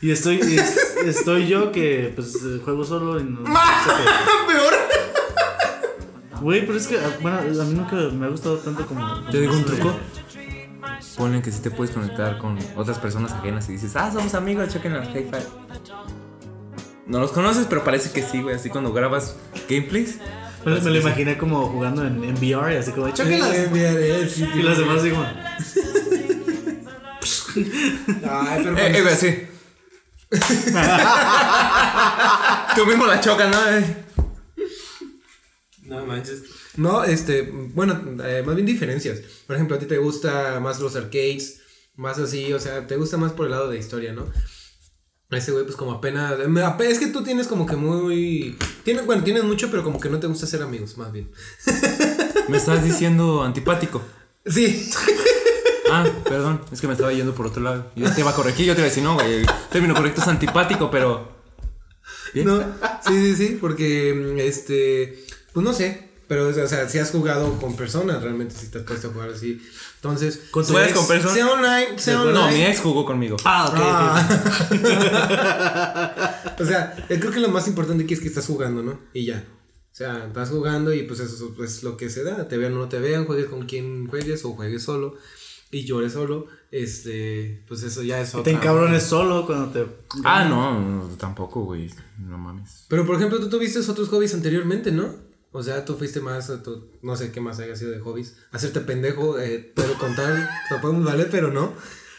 [0.00, 3.44] Y estoy, y es- estoy yo que pues juego solo y no.
[4.46, 4.74] Peor.
[6.40, 9.22] Güey, pero es que, bueno, a mí nunca me ha gustado tanto como.
[9.30, 9.96] ¿Te digo un truco?
[11.16, 14.68] Ponen que sí te puedes conectar con otras personas ajenas y dices, ah, somos amigos,
[14.70, 15.46] chequen la High Five.
[17.06, 18.54] No los conoces, pero parece que sí, güey.
[18.56, 19.36] Así cuando grabas
[19.68, 20.18] gameplays.
[20.64, 23.12] Me, me lo imaginé como jugando en, en VR, así como, eh,
[24.32, 25.24] sí, Y los demás, así como.
[28.24, 29.48] Ay, pero Eh, eh, güey, así.
[32.76, 33.76] Tú mismo la chocas, ¿no?
[33.76, 33.96] Eh.
[35.82, 36.42] No manches.
[36.76, 37.42] No, este,
[37.74, 39.20] bueno, eh, más bien diferencias.
[39.46, 41.60] Por ejemplo, a ti te gusta más los arcades,
[41.96, 44.26] más así, o sea, te gusta más por el lado de historia, ¿no?
[45.32, 46.34] Ese güey, pues como apenas.
[46.80, 48.56] Es que tú tienes como que muy.
[48.84, 51.30] Tienes, bueno, tienes mucho, pero como que no te gusta ser amigos, más bien.
[52.48, 54.02] Me estás diciendo antipático.
[54.46, 54.90] Sí.
[55.94, 57.92] Ah, perdón, es que me estaba yendo por otro lado.
[57.94, 59.40] Yo te iba a corregir, yo te iba a decir, no, güey.
[59.40, 61.28] El término correcto es antipático, pero.
[62.32, 62.46] Bien.
[62.46, 62.60] No,
[63.06, 67.58] sí, sí, sí, porque mm, este, pues no sé, pero o sea, si has jugado
[67.60, 69.60] con personas, realmente si te has puesto a jugar así.
[70.02, 71.32] Entonces, ¿Con tu con personas?
[71.32, 72.38] sea online, sea online.
[72.40, 73.36] No, mi ex jugó conmigo.
[73.44, 73.74] Ah, ok.
[73.74, 73.80] ok.
[75.12, 76.54] Ah.
[76.58, 78.98] o sea, yo creo que lo más importante aquí es que estás jugando, ¿no?
[79.14, 79.44] Y ya.
[79.92, 82.48] O sea, estás jugando y pues eso es lo que se da.
[82.48, 85.14] Te vean o no te vean, juegues con quien juegues o juegues solo
[85.70, 86.48] y llores solo.
[86.72, 88.52] Este, pues eso ya es Te otra.
[88.52, 89.86] encabrones solo cuando te.
[90.24, 91.88] Ah, no, no, tampoco, güey.
[92.18, 92.86] No mames.
[92.88, 95.14] Pero por ejemplo, tú tuviste otros hobbies anteriormente, ¿no?
[95.52, 98.36] O sea, tú fuiste más, a tu- no sé qué más haya sido de hobbies.
[98.52, 101.74] Hacerte pendejo, eh, pero contar, lo podemos valer, pero no.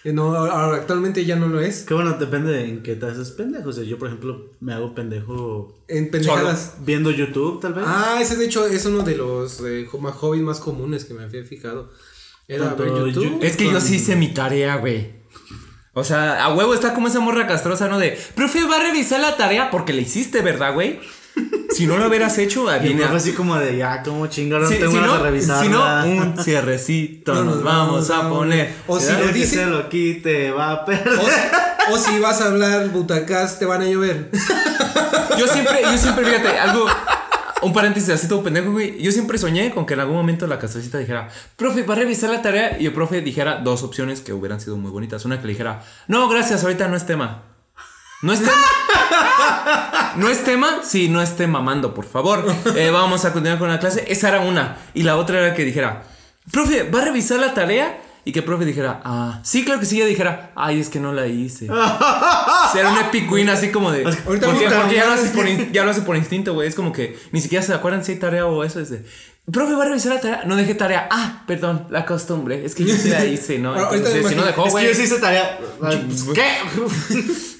[0.06, 1.84] No, ahora, actualmente ya no lo es.
[1.84, 3.70] Que bueno, depende de en qué te haces pendejo.
[3.70, 6.76] O sea, yo, por ejemplo, me hago pendejo En pendejadas.
[6.82, 7.86] viendo YouTube, tal vez.
[7.88, 11.44] Ah, ese de hecho es uno de los eh, hobbies más comunes que me había
[11.46, 11.90] fijado.
[12.50, 13.40] Era ver YouTube.
[13.42, 15.24] Es que yo sí hice mi tarea, güey.
[15.94, 17.98] O sea, a huevo está como esa morra castrosa, ¿no?
[17.98, 21.00] De, profe, va a revisar la tarea porque le hiciste, ¿verdad, güey?
[21.72, 24.70] Si no lo hubieras hecho, viene así como de, ya, ¿cómo chingaron?
[24.70, 25.64] Si, tengo si no, revisar.
[25.64, 28.74] si no, un cierrecito No nos, vamos a poner.
[28.86, 31.20] O si lo dice- se lo quite, va a perder.
[31.90, 34.30] O, o si vas a hablar butacas, te van a llover.
[35.38, 36.86] Yo siempre, yo siempre, fíjate, algo.
[37.64, 39.02] Un paréntesis así todo pendejo, güey.
[39.02, 42.30] Yo siempre soñé con que en algún momento la castrocita dijera, profe, va a revisar
[42.30, 42.78] la tarea.
[42.80, 45.26] Y el profe dijera dos opciones que hubieran sido muy bonitas.
[45.26, 47.42] Una que le dijera, no, gracias, ahorita no es tema.
[48.24, 48.54] No es tema.
[50.16, 50.80] ¿No es tema?
[50.84, 52.46] Sí, no esté mamando, por favor.
[52.76, 54.06] Eh, vamos a continuar con la clase.
[54.08, 54.78] Esa era una.
[54.94, 56.04] Y la otra era que dijera,
[56.52, 58.00] profe, ¿va a revisar la tarea?
[58.26, 59.98] Y que el profe dijera, ah, sí, claro que sí.
[59.98, 61.66] Ella dijera, ay, es que no la hice.
[62.72, 64.06] Será un epic win así como de.
[64.06, 64.64] Ahorita porque,
[64.96, 66.68] ya, lo haces por, in- ya lo hace por instinto, güey.
[66.70, 68.80] Es como que ni siquiera se acuerdan si hay tarea o eso.
[68.80, 69.04] Es de.
[69.52, 70.44] Profe, ¿va a revisar la tarea?
[70.46, 71.08] No dejé tarea.
[71.12, 72.66] Ah, perdón, la costumbre.
[72.66, 73.72] Es que yo sí la hice, ¿no?
[73.76, 74.88] Ahorita Entonces, me si no dejó, Es que güey.
[74.88, 75.60] yo sí hice tarea.
[75.82, 76.48] Ay, ¿Qué?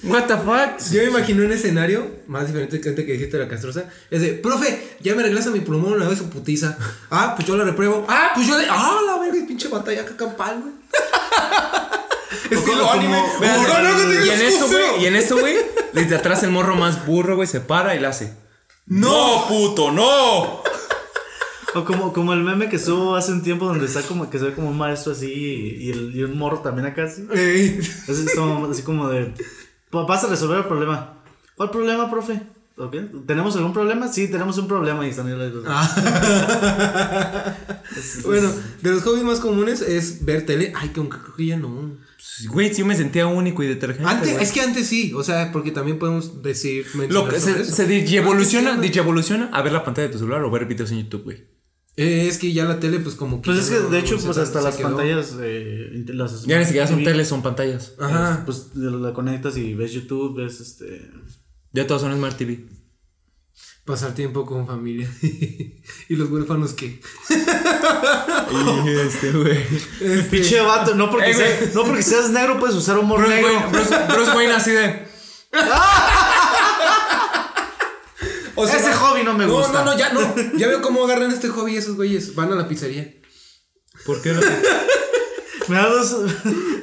[0.08, 0.78] ¿What the fuck?
[0.92, 3.84] Yo me imagino un escenario más diferente que antes que dijiste la castrosa.
[4.10, 6.78] Es de, profe, ya me regresa mi plumón una vez su putiza.
[7.10, 8.06] Ah, pues yo la repruebo.
[8.08, 8.66] Ah, pues yo le.
[8.70, 10.72] Ah, la verga, pinche batalla acá campal, güey.
[12.50, 13.22] Estilo como- anime.
[14.24, 15.56] Y en eso, güey, y en eso, güey,
[15.92, 18.32] desde atrás el morro más burro, güey, se para y le hace.
[18.86, 20.62] ¡No, puto, no!
[21.74, 24.44] O como, como el meme que subo hace un tiempo donde está como que se
[24.46, 27.26] ve como un maestro así y, y el- y un morro también acá así.
[28.36, 29.32] Como- así como de.
[29.90, 31.14] "Pa- Vas a resolver el problema.
[31.56, 32.40] ¿Cuál problema, profe?
[32.76, 32.96] ¿Ok?
[33.26, 34.08] ¿Tenemos algún problema?
[34.08, 35.64] Sí, tenemos un problema y están ahí los dos.
[38.24, 38.50] Bueno,
[38.82, 40.72] de los hobbies más comunes es ver tele.
[40.74, 41.96] Ay, que aunque creo que ya no.
[42.48, 44.08] Güey, sí me sentía único y detergente.
[44.10, 44.42] Antes, güey.
[44.42, 46.86] es que antes sí, o sea, porque también podemos decir.
[47.10, 47.86] Lo que se, se
[48.82, 51.44] digievoluciona a ver la pantalla de tu celular o ver videos en YouTube, güey.
[51.96, 53.46] Eh, es que ya la tele, pues como que.
[53.46, 54.88] Pues es que no- de hecho, pues hasta las quedó.
[54.88, 55.34] pantallas.
[55.40, 57.92] Eh, las Ya ni siquiera son TV, teles, son pantallas.
[58.00, 58.42] Ajá.
[58.44, 61.08] Pues la conectas y ves YouTube, ves este.
[61.72, 62.66] Ya todos son Smart TV.
[63.84, 65.08] Pasar tiempo con familia.
[66.08, 67.00] y los huérfanos que.
[68.84, 69.58] Y este, güey.
[70.30, 73.52] Pinche vato, no porque, Eh, sea- no porque seas negro puedes usar humor Bruce negro.
[73.52, 75.04] Wayne, Bruce, Bruce Wayne así de.
[78.56, 79.84] O Ese va- hobby no me no, gusta.
[79.84, 80.34] No, no, ya no.
[80.56, 82.34] Ya veo cómo agarran este hobby esos güeyes.
[82.34, 83.12] Van a la pizzería.
[84.06, 84.40] ¿Por qué no?
[85.68, 86.14] Me da dos,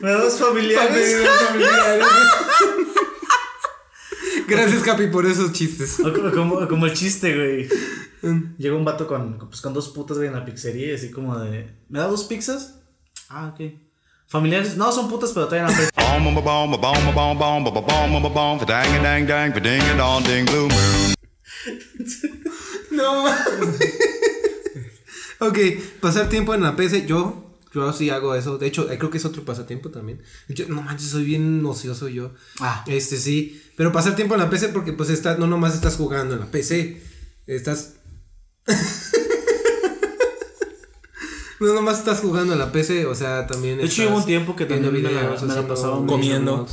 [0.02, 1.18] me da dos familiares.
[4.48, 6.00] Gracias, Capi, por esos chistes.
[6.00, 7.70] O como, como, como el chiste, güey.
[8.58, 11.38] Llega un vato con, pues, con dos putas, güey, en la pizzería y así como
[11.38, 11.76] de.
[11.90, 12.80] ¿Me da dos pizzas?
[13.30, 13.72] Ah, ok.
[14.28, 15.90] Familiares, no, son putas, pero traen hambre.
[22.92, 23.80] No mames.
[25.40, 25.58] ok,
[26.00, 27.06] pasar tiempo en la PC.
[27.06, 28.58] Yo, yo sí hago eso.
[28.58, 30.22] De hecho, eh, creo que es otro pasatiempo también.
[30.50, 32.34] Yo, no manches, soy bien ocioso yo.
[32.60, 32.84] Ah.
[32.88, 33.62] Este sí.
[33.78, 36.52] Pero pasar tiempo en la PC porque pues está, no nomás estás jugando en la
[36.52, 37.02] PC.
[37.48, 37.94] Estás.
[41.60, 43.78] no nomás estás jugando en la PC, o sea, también.
[43.78, 46.68] De hecho, hubo un tiempo que también me la- videos, me la pasaba comiendo.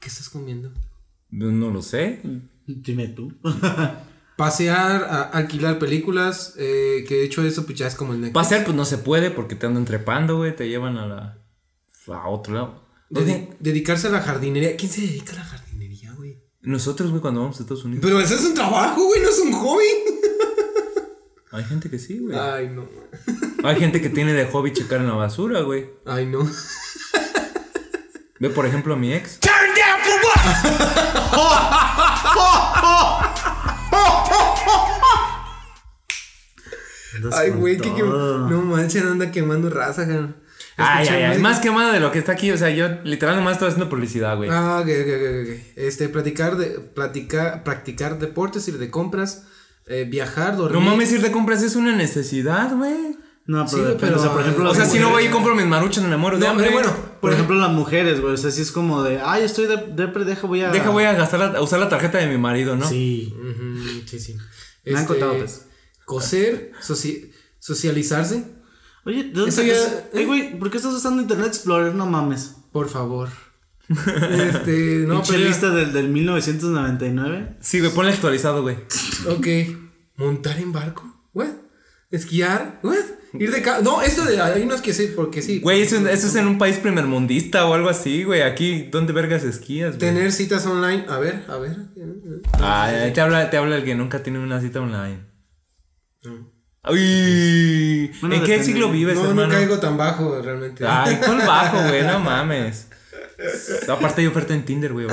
[0.00, 0.72] ¿Qué estás comiendo?
[1.30, 2.20] No lo sé.
[2.66, 3.32] Dime tú.
[4.36, 8.34] Pasear, a- alquilar películas, eh, que de hecho eso pues ya es como el Netflix.
[8.34, 10.54] Pasear, pues no se puede porque te andan trepando, güey.
[10.54, 11.38] Te llevan a la.
[12.14, 12.86] a otro lado.
[13.08, 14.76] Dedi- dedicarse a la jardinería.
[14.76, 16.42] ¿Quién se dedica a la jardinería, güey?
[16.60, 18.04] Nosotros, güey, cuando vamos a Estados Unidos.
[18.04, 19.84] Pero eso es un trabajo, güey, no es un hobby.
[21.52, 22.36] Hay gente que sí, güey.
[22.36, 22.86] Ay, no.
[23.64, 25.86] Hay gente que tiene de hobby checar en la basura, güey.
[26.04, 26.46] Ay, no.
[28.40, 29.38] Ve, por ejemplo, a mi ex.
[37.32, 38.48] Ay, güey, que, que- todo.
[38.48, 40.34] no manches, anda quemando raza, güey.
[40.76, 41.38] Ay, ay, ay.
[41.38, 42.50] Más quemada de lo que está aquí.
[42.50, 44.50] O sea, yo literal nomás estoy haciendo publicidad, güey.
[44.52, 45.60] Ah, ok, ok, ok, ok.
[45.76, 49.44] Este, platicar de, platicar, practicar deportes, ir de compras,
[49.86, 50.78] eh, viajar, dormir.
[50.78, 53.16] No mames, ir de compras es una necesidad, güey.
[53.48, 55.28] No, pero, Sí, depende, pero, o sea, por ejemplo, O sea, si no voy y
[55.28, 56.66] compro mis maruchas, me muero de No, hambre.
[56.66, 58.34] pero bueno, Por ejemplo, las mujeres, güey.
[58.34, 60.70] O sea, si es como de, ay, estoy de, depre, deja, voy a.
[60.70, 62.88] Deja, voy a gastar la- a usar la tarjeta de mi marido, ¿no?
[62.88, 63.32] Sí.
[63.38, 64.34] Ujú, sí, sí.
[64.84, 65.66] Me han Este, contado, pues.
[66.04, 68.52] Coser, soci- socializarse,
[69.04, 71.94] Oye, ¿de dónde ya- Ey, güey, ¿por qué estás usando Internet Explorer?
[71.94, 72.56] No mames.
[72.72, 73.28] por favor.
[73.88, 75.38] este, no, pero.
[75.38, 77.56] ya- lista del, del 1999.
[77.60, 78.76] Sí, güey, ponle actualizado, güey.
[79.28, 79.46] Ok.
[80.16, 81.04] ¿Montar en barco?
[81.32, 81.48] ¿What?
[82.10, 82.80] ¿Esquiar?
[82.82, 82.96] ¿What?
[83.40, 84.40] Ir de ca No, esto de.
[84.40, 85.60] Hay unos que sí, porque sí.
[85.60, 88.42] Güey, eso, eso es en un país primermundista o algo así, güey.
[88.42, 89.98] Aquí, ¿dónde vergas esquías, güey?
[89.98, 91.04] Tener citas online.
[91.08, 91.76] A ver, a ver.
[92.60, 95.20] Ay, te habla, te habla el que nunca tiene una cita online.
[96.88, 98.64] Uy, Bueno, ¿En qué depende.
[98.64, 99.52] siglo vives, No, no hermano?
[99.52, 100.84] caigo tan bajo realmente.
[100.86, 102.02] Ay, ¿cuál bajo, güey?
[102.04, 102.86] No mames.
[103.88, 105.06] Aparte hay oferta en Tinder, güey.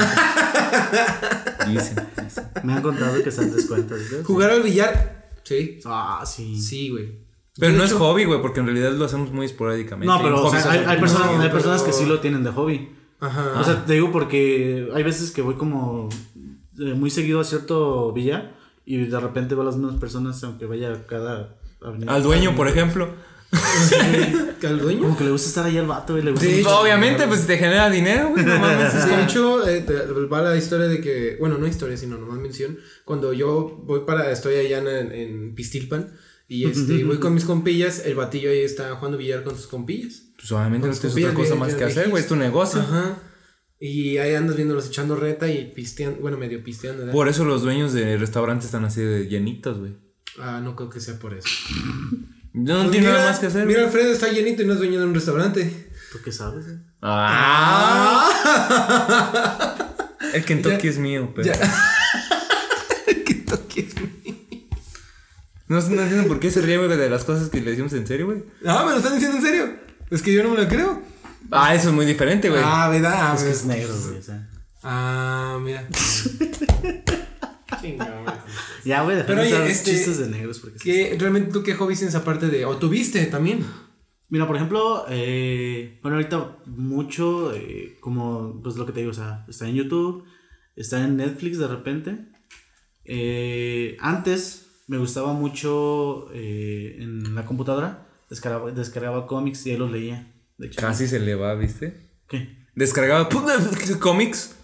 [1.67, 2.43] Dicen, dicen.
[2.63, 3.99] Me han contado que están descuentos.
[4.07, 4.15] ¿sí?
[4.23, 5.25] Jugar al billar.
[5.43, 5.79] Sí.
[5.86, 6.59] Ah, sí.
[6.62, 7.22] Sí, güey.
[7.59, 10.07] Pero no es hobby, güey, porque en realidad lo hacemos muy esporádicamente.
[10.07, 12.09] No, pero o Hobbies sea, hay, son- hay personas, No, hay personas pero- que sí
[12.09, 12.89] lo tienen de hobby.
[13.19, 13.53] Ajá.
[13.59, 16.09] O sea, te digo porque hay veces que voy como
[16.79, 18.51] eh, muy seguido a cierto villa
[18.85, 22.11] y de repente veo a las mismas personas aunque vaya cada avenida.
[22.13, 23.09] Al dueño, por ejemplo.
[24.67, 25.01] ¿Al dueño?
[25.03, 26.23] Como que le gusta estar ahí al vato, güey.
[26.25, 28.43] Le gusta Sí, mucho- Obviamente, pues te genera dinero, güey.
[28.45, 28.93] No mames.
[28.95, 32.39] es De hecho, eh, te- va la historia de que, bueno, no historia, sino nomás
[32.39, 36.13] mención, cuando yo voy para, estoy allá en, en Pistilpan
[36.47, 40.23] y este, voy con mis compillas, el batillo ahí está jugando billar con sus compillas.
[40.38, 42.21] Pues obviamente no tienes otra cosa más que hacer, güey.
[42.21, 42.82] Es tu negocio.
[42.82, 43.17] Ajá.
[43.79, 46.99] Y ahí andas viéndolos echando reta y pisteando, bueno, medio pisteando.
[46.99, 47.13] ¿verdad?
[47.13, 49.97] Por eso los dueños de restaurantes están así de llenitos, güey.
[50.39, 51.47] Ah, no creo que sea por eso.
[52.56, 53.65] No, Pues tiene mira, nada más que hacer.
[53.65, 53.88] Mira, güey.
[53.88, 55.89] Alfredo está llenito y no es dueño de un restaurante.
[56.12, 56.65] ¿Tú qué sabes?
[56.65, 56.77] güey?
[57.01, 58.29] Ah.
[60.36, 61.51] El Kentucky es mío, pero.
[65.73, 68.05] No, no entiendo por qué se ríe, güey, de las cosas que le decimos en
[68.05, 68.43] serio, güey.
[68.65, 69.75] Ah, me lo están diciendo en serio.
[70.12, 71.01] Es que yo no me lo creo.
[71.51, 72.62] Ah, eso es muy diferente, güey.
[72.63, 73.13] Ah, ¿verdad?
[73.15, 74.19] Ah, Es que es negro, güey.
[74.19, 74.49] o sea.
[74.83, 75.88] Ah, mira.
[78.86, 80.59] Ya, güey, Pero oye, de este- chistes de negros.
[80.59, 80.83] Porque sí.
[80.91, 82.65] ¿Qué, realmente tú qué hobbies tienes aparte de.
[82.65, 83.65] O tuviste también?
[84.29, 89.15] Mira, por ejemplo, eh, bueno, ahorita mucho, eh, como pues lo que te digo, o
[89.15, 90.25] sea, está en YouTube,
[90.75, 92.17] está en Netflix de repente.
[93.05, 99.91] Eh, antes me gustaba mucho eh, en la computadora, descargaba, descargaba cómics y ahí los
[99.91, 100.31] leía.
[100.57, 102.11] De hecho, Casi se le va, ¿viste?
[102.27, 102.63] ¿Qué?
[102.75, 103.29] Descargaba
[103.99, 104.55] cómics.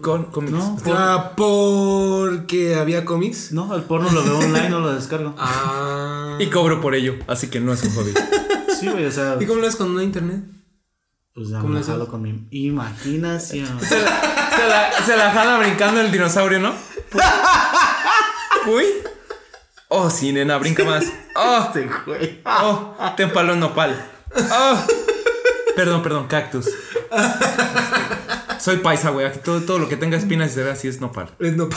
[0.00, 0.52] Con, cómics.
[0.52, 3.50] No, por- Ah, porque había cómics.
[3.52, 5.34] no, el porno lo veo online, no lo descargo.
[5.38, 6.36] Ah.
[6.40, 8.12] Y cobro por ello, así que no es un hobby.
[8.78, 10.44] Sí, güey, o sea, ¿Y cómo lo haces con una internet?
[11.34, 13.66] pues ya cómo me lo jalo con mi imaginación.
[13.80, 14.20] Se la,
[14.56, 16.72] se la, se la jala brincando el dinosaurio, ¿no?
[18.66, 18.84] Uy.
[19.88, 21.06] Oh, sí, nena, brinca más.
[21.34, 22.40] Oh, Este güey.
[22.44, 23.96] oh, te empaló un nopal.
[24.36, 24.86] Oh.
[25.74, 26.68] Perdón, perdón, cactus.
[28.60, 29.26] Soy paisa, güey.
[29.26, 31.30] Aquí todo, todo lo que tenga espinas y se ve así es nopal.
[31.38, 31.64] Es no.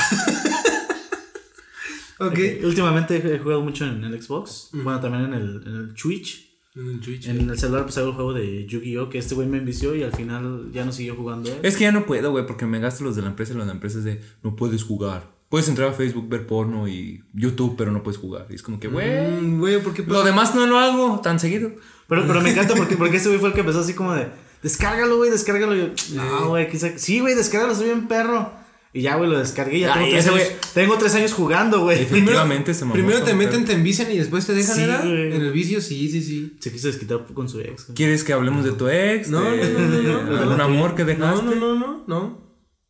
[2.19, 2.39] ok.
[2.63, 6.49] Últimamente he jugado mucho en el Xbox, bueno, también en el, en el Twitch.
[6.75, 7.27] En el Twitch.
[7.27, 9.09] En el celular pues hago el juego de Yu-Gi-Oh!
[9.09, 11.59] que este güey me envició y al final ya no siguió jugando él.
[11.63, 13.65] Es que ya no puedo, güey, porque me gasto los de la empresa y los
[13.65, 15.29] de la empresa es de no puedes jugar.
[15.51, 18.47] Puedes entrar a Facebook, ver porno y YouTube, pero no puedes jugar.
[18.49, 19.29] Y es como que, güey.
[19.41, 20.01] Mm, Güey, ¿por qué?
[20.07, 21.73] Lo demás no lo hago tan seguido.
[22.07, 24.29] Pero, pero me encanta porque, porque este güey fue el que empezó así como de,
[24.63, 25.75] descárgalo, güey, descárgalo.
[25.75, 28.59] Y yo, no, güey, quizá, sí, güey, descárgalo, soy bien perro.
[28.93, 31.15] Y ya, güey, lo descargué y ya Ah, tengo, tres ese años, güey- tengo tres
[31.15, 32.01] años jugando, güey.
[32.01, 32.93] Efectivamente se mamó.
[32.93, 35.33] Primero te meten, te envician y después te dejan, Sí, güey.
[35.35, 36.57] En el vicio, sí, sí, sí.
[36.59, 37.85] Se quiso desquitar con su ex.
[37.87, 37.95] güey.
[37.95, 39.29] ¿Quieres que hablemos de tu ex?
[39.29, 40.37] No, de, no, no, no, no, no.
[40.39, 41.43] algún amor que No, dejaste?
[41.45, 42.41] no, no, no, no.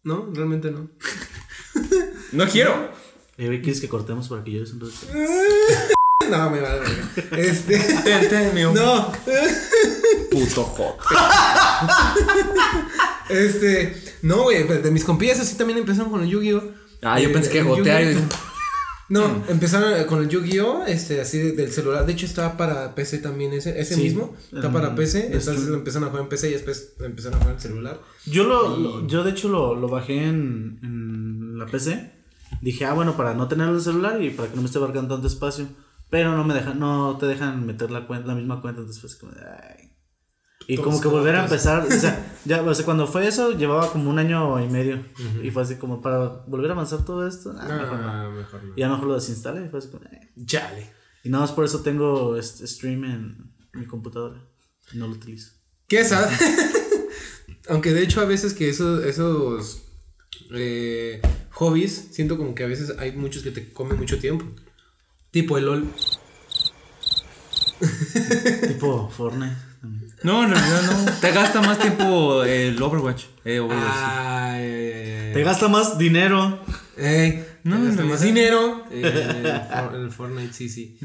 [0.03, 0.89] No, realmente no.
[2.31, 2.89] No quiero.
[3.37, 4.93] Eh, ¿quieres que cortemos para que llores un rato?
[6.29, 6.81] No, me vale.
[7.35, 7.77] Este.
[7.77, 9.11] Ten, ten, mi No.
[10.29, 10.95] puto hot.
[13.29, 13.95] Este.
[14.21, 14.63] No, güey.
[14.63, 16.61] De mis compillas así también empezaron con el Yu-Gi-Oh!
[17.01, 18.17] Ah, yo Eh, pensé que y-
[19.09, 20.85] No, empezaron eh, con el Yu-Gi-Oh!
[20.85, 22.05] Este, así de- del celular.
[22.05, 23.77] De hecho, estaba para PC también ese.
[23.81, 24.01] Ese Sí.
[24.03, 24.35] mismo.
[24.53, 25.19] Está Mm, para PC.
[25.35, 27.61] es Entonces lo empezaron a jugar en PC y después lo empezaron a jugar en
[27.61, 27.99] celular.
[28.25, 32.11] Yo lo, lo- yo de hecho lo, lo bajé en, en la PC.
[32.61, 34.77] Dije, ah, bueno, para no tenerlo en el celular y para que no me esté
[34.77, 35.67] abarcando tanto espacio.
[36.09, 39.19] Pero no me dejan, no te dejan meter la cuenta, la misma cuenta, entonces fue
[39.19, 39.87] como ay.
[40.67, 43.91] Y como que volver a empezar, o sea, ya, o sea, cuando fue eso, llevaba
[43.91, 45.03] como un año y medio.
[45.41, 47.53] Y fue así como para volver a avanzar todo esto.
[47.57, 48.31] ah, mejor no.
[48.31, 48.73] Mejor no.
[48.75, 50.29] Y a lo mejor lo desinstalé y fue así como, "Eh".
[50.45, 50.89] Chale.
[51.23, 54.41] Y nada más por eso tengo este stream en mi computadora.
[54.93, 55.51] No lo utilizo.
[55.87, 56.13] ¿Qué es?
[57.69, 59.83] Aunque de hecho a veces que esos, esos
[60.53, 61.21] eh,
[61.61, 64.45] hobbies, siento como que a veces hay muchos que te comen mucho tiempo.
[65.29, 65.87] Tipo el LOL.
[68.67, 69.55] tipo Fortnite.
[69.79, 70.11] también.
[70.23, 71.11] No, en realidad no.
[71.19, 73.25] Te gasta más tiempo el Overwatch.
[73.45, 75.33] Eh, Overwatch.
[75.35, 76.59] Te gasta más dinero.
[76.97, 78.83] Ey, No, no, en más dinero.
[78.91, 80.97] Eh, el, For- el Fortnite, sí, sí.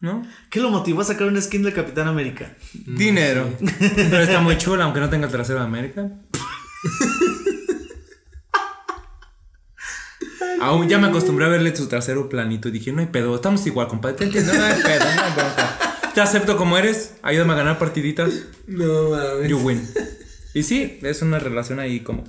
[0.00, 0.22] ¿No?
[0.50, 2.56] ¿Qué lo motivó a sacar una skin de Capitán América?
[2.86, 3.50] Dinero.
[3.94, 6.10] Pero está muy chula, aunque no tenga el trasero de América.
[10.64, 13.66] Aún ya me acostumbré a verle su trasero planito y dije, no hay pedo, estamos
[13.66, 14.16] igual, compadre.
[14.16, 16.10] Te entiendo, no hay pedo, no hay bronca.
[16.14, 18.46] Te acepto como eres, ayúdame a ganar partiditas.
[18.66, 19.48] No mames.
[19.48, 19.86] You win.
[20.54, 22.24] Y sí, es una relación ahí como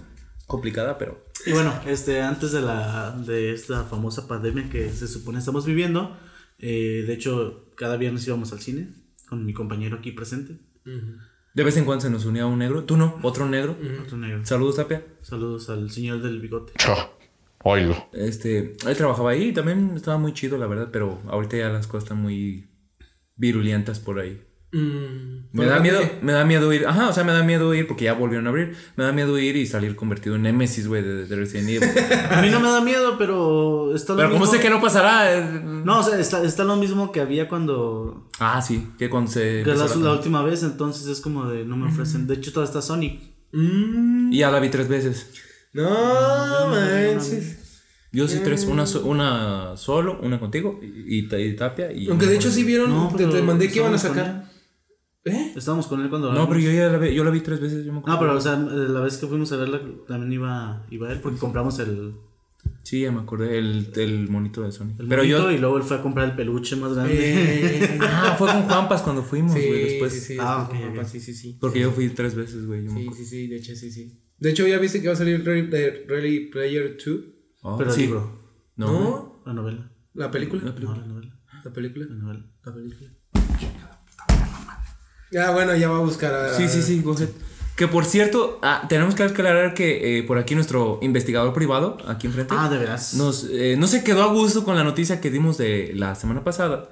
[0.47, 1.23] complicada, pero.
[1.45, 6.17] Y bueno, este, antes de la de esta famosa pandemia que se supone estamos viviendo,
[6.57, 8.87] Eh, de hecho, cada viernes íbamos al cine
[9.27, 10.57] con mi compañero aquí presente.
[11.53, 12.85] De vez en cuando se nos unía un negro.
[12.85, 13.77] Tú no, otro negro.
[14.01, 14.45] Otro negro.
[14.45, 15.03] Saludos, Tapia.
[15.21, 16.73] Saludos al señor del bigote.
[17.67, 18.09] Oigo.
[18.13, 21.87] Este, él trabajaba ahí y también estaba muy chido, la verdad, pero ahorita ya las
[21.87, 22.69] cosas están muy
[23.35, 24.39] virulentas por ahí.
[24.71, 27.87] Mm, Me da miedo, me da miedo ir, ajá, o sea, me da miedo ir
[27.87, 28.75] porque ya volvieron a abrir.
[28.97, 31.89] Me da miedo ir y salir convertido en Nemesis, güey, de, de Resident Evil.
[32.29, 34.81] A mí no me da miedo, pero está lo Pero como mismo- sé que no
[34.81, 35.33] pasará.
[35.35, 38.29] eh, No, o sea, está, está lo mismo que había cuando.
[38.39, 39.63] Ah, sí, que cuando se.
[39.63, 42.27] que la, empezó la la- última vez, entonces es como de no me ofrecen.
[42.27, 43.21] De hecho, todavía está Sonic.
[43.53, 45.31] Y ya la vi tres veces.
[45.75, 47.61] No manches.
[48.11, 51.91] Yo sí tres, una, so- una solo, una contigo y, y, y Tapia.
[51.91, 54.51] Y Aunque de hecho sí vieron, No, te, te mandé que iban a estábamos sacar.
[55.25, 55.53] ¿Eh?
[55.55, 56.31] Estábamos con él cuando.
[56.31, 57.83] No, pero yo ya la vi, yo la vi tres veces.
[57.85, 58.15] Yo me acuerdo.
[58.15, 61.19] No, pero o sea, eh, la vez que fuimos a verla también iba, iba él
[61.19, 62.13] porque compramos el.
[62.83, 64.93] Sí, ya me acordé, el, el monito de Sony.
[64.99, 65.51] el pero yo.
[65.51, 67.15] Y luego él fue a comprar el peluche más grande.
[67.19, 70.13] Eh, Ah, fue con Juanpas cuando fuimos, sí, güey, después.
[70.13, 70.95] sí, sí, Ah, después ok, con ok.
[70.97, 71.57] papá, sí, sí, sí.
[71.59, 72.85] Porque yo fui tres veces, güey.
[72.85, 73.23] yo me Sí, acuerdo.
[73.23, 74.19] sí, sí, de hecho sí, sí.
[74.37, 77.19] De hecho ya viste que va a salir Ready, de Ready Player 2.
[77.61, 78.01] Oh, pero el sí.
[78.03, 78.41] libro.
[78.75, 78.91] No.
[78.91, 79.43] ¿No?
[79.45, 79.91] La novela.
[80.13, 80.61] ¿La película?
[80.63, 81.31] No, la novela.
[81.63, 82.05] ¿La película?
[82.09, 82.45] La novela.
[82.63, 83.09] La película.
[85.31, 86.53] Ya, bueno, ya va a buscar a...
[86.53, 87.03] Sí, sí, sí.
[87.75, 92.27] Que por cierto, ah, tenemos que aclarar que eh, por aquí nuestro investigador privado, aquí
[92.27, 93.15] enfrente, Ah, de veras.
[93.15, 96.43] nos, eh, no se quedó a gusto con la noticia que dimos de la semana
[96.45, 96.89] pasada.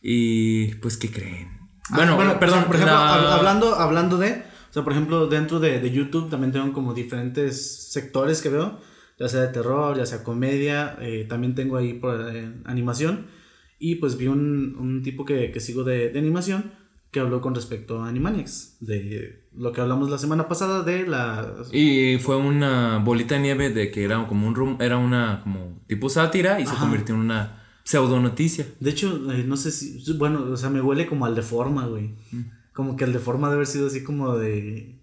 [0.00, 1.48] Y pues, ¿qué creen?
[1.90, 4.92] Ah, Bueno, o perdón, sea, por ejemplo, la- hab- hablando, hablando de, o sea, por
[4.92, 8.78] ejemplo, dentro de, de YouTube también tengo como diferentes sectores que veo,
[9.18, 13.26] ya sea de terror, ya sea comedia, eh, también tengo ahí por eh, animación,
[13.78, 16.72] y pues vi un, un tipo que, que sigo de, de animación
[17.10, 21.56] que habló con respecto a Animaniacs, de lo que hablamos la semana pasada de la...
[21.72, 25.80] Y fue una bolita de nieve de que era como un rum- era una como
[25.88, 26.82] tipo sátira y se Ajá.
[26.82, 28.64] convirtió en una pseudo noticia.
[28.78, 31.84] De hecho, eh, no sé si, bueno, o sea, me huele como al de forma,
[31.86, 32.14] güey.
[32.72, 34.96] Como que el de forma debe haber sido así como de...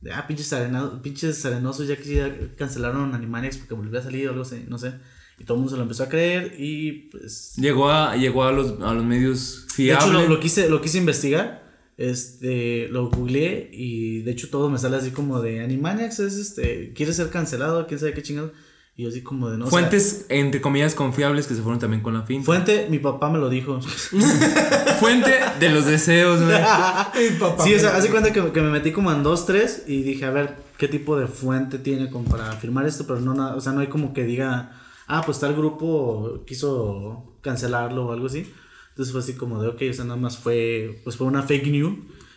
[0.00, 4.26] de ah, pinches, arena- pinches arenosos ya que ya cancelaron Animaniacs porque volvió a salir
[4.28, 4.92] o algo así, no sé.
[5.38, 7.54] Y todo el mundo se lo empezó a creer y pues...
[7.56, 10.04] Llegó a llegó a los a los medios De fiables.
[10.06, 11.62] hecho, lo, lo quise, lo quise investigar.
[11.98, 16.92] Este, lo googleé y de hecho todo me sale así como de Animaniacs es este,
[16.94, 18.52] quiere ser cancelado, quién sabe qué chingado.
[18.94, 19.64] Y yo así como de no.
[19.64, 22.44] o sea, Fuentes entre comillas confiables que se fueron también con la fin.
[22.44, 23.80] fuente, mi papá me lo dijo.
[25.00, 26.58] Fuente de los deseos, güey.
[27.64, 30.26] Sí, o sea, hace cuenta que, que me metí como en dos, tres y dije,
[30.26, 33.06] a ver, ¿qué tipo de fuente tiene como para afirmar esto?
[33.06, 34.72] Pero no, nada, o sea, no hay como que diga,
[35.06, 38.52] ah, pues tal grupo quiso cancelarlo o algo así.
[38.90, 41.68] Entonces fue así como de, ok, o sea, nada más fue, pues fue una fake
[41.68, 41.94] news.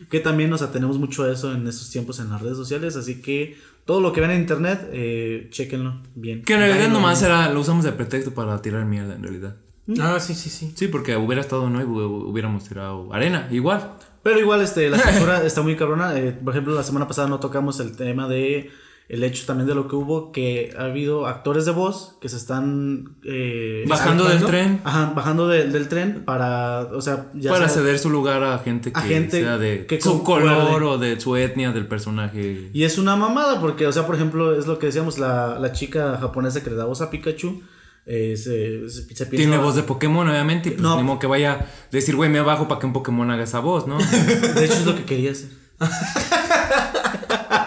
[0.09, 2.95] Que también, o sea, tenemos mucho eso en estos tiempos en las redes sociales.
[2.95, 6.43] Así que todo lo que ven en internet, eh, chéquenlo bien.
[6.43, 9.55] Que en realidad nomás era, lo usamos de pretexto para tirar mierda en realidad.
[10.01, 10.73] Ah, sí, sí, sí.
[10.75, 13.91] Sí, porque hubiera estado no y hu- hubiéramos tirado arena, igual.
[14.23, 16.17] Pero igual, este, la censura está muy cabrona.
[16.19, 18.71] Eh, por ejemplo, la semana pasada no tocamos el tema de
[19.07, 22.37] el hecho también de lo que hubo, que ha habido actores de voz que se
[22.37, 24.81] están eh, Bajando del tren.
[24.83, 28.57] Ajá, bajando del- del tren para, o sea, ya para sea- ceder su lugar a
[28.59, 32.71] gente que A gente sea de que su color o de su etnia del personaje.
[32.73, 35.71] Y es una mamada, porque, o sea, por ejemplo, es lo que decíamos, la, la
[35.71, 37.61] chica japonesa que le da voz a Pikachu,
[38.07, 40.69] eh, se, se, se piensa- Tiene voz de Pokémon, obviamente.
[40.69, 41.01] y Pues No.
[41.01, 43.85] ni que vaya a decir, güey, me abajo para que un Pokémon haga esa voz,
[43.87, 43.97] ¿no?
[44.55, 45.49] De hecho, es lo que quería hacer.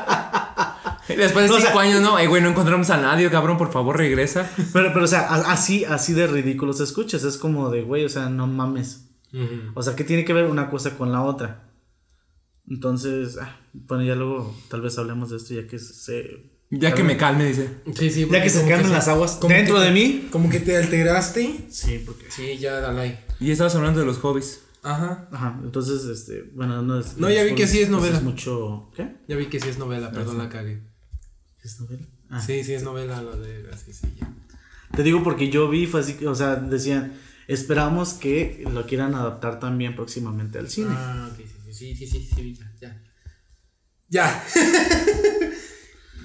[1.23, 3.59] Después de No, o cinco sea- años, no, "Ey, güey, no encontramos a nadie, cabrón,
[3.59, 4.51] por favor, regresa.
[4.73, 7.17] Pero, pero, o sea, así, así de ridículo se escucha.
[7.17, 9.05] Es como de, güey, o sea, no mames.
[9.75, 11.65] O sea, ¿qué tiene que ver una cosa con la otra?
[12.69, 16.51] Entonces, ah, bueno, ya luego tal vez hablemos de esto ya que se...
[16.71, 17.71] Ya que me calme, dice.
[17.95, 18.29] Sí, sí.
[18.31, 20.29] Ya que se calmen las aguas como dentro que- de mí.
[20.31, 21.65] Como que te alteraste.
[21.71, 22.31] Sí, porque...
[22.31, 23.21] Sí, ya, dale.
[23.41, 24.65] Y estabas hablando de los hobbies.
[24.83, 25.29] Ajá.
[25.33, 27.17] Ajá, entonces, este, bueno, no es...
[27.17, 28.21] No, ya vi que sí es no novela.
[28.21, 28.91] mucho...
[28.95, 29.17] ¿Qué?
[29.29, 30.83] Ya vi que sí es novela, perdón la cagué.
[31.69, 32.07] ¿Es novela?
[32.31, 32.41] Ah.
[32.41, 34.33] Sí, sí es novela lo de así, sí, ya.
[34.97, 37.13] Te digo porque yo vi, fue así, que, o sea, decían,
[37.47, 40.89] esperamos que lo quieran adaptar también próximamente al cine.
[40.93, 43.03] Ah, ok, sí, sí, sí, sí, sí, sí, ya, ya.
[44.09, 44.45] Ya.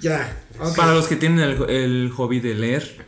[0.00, 0.44] ya.
[0.58, 0.76] ok.
[0.76, 3.06] Para los que tienen el, el hobby de leer.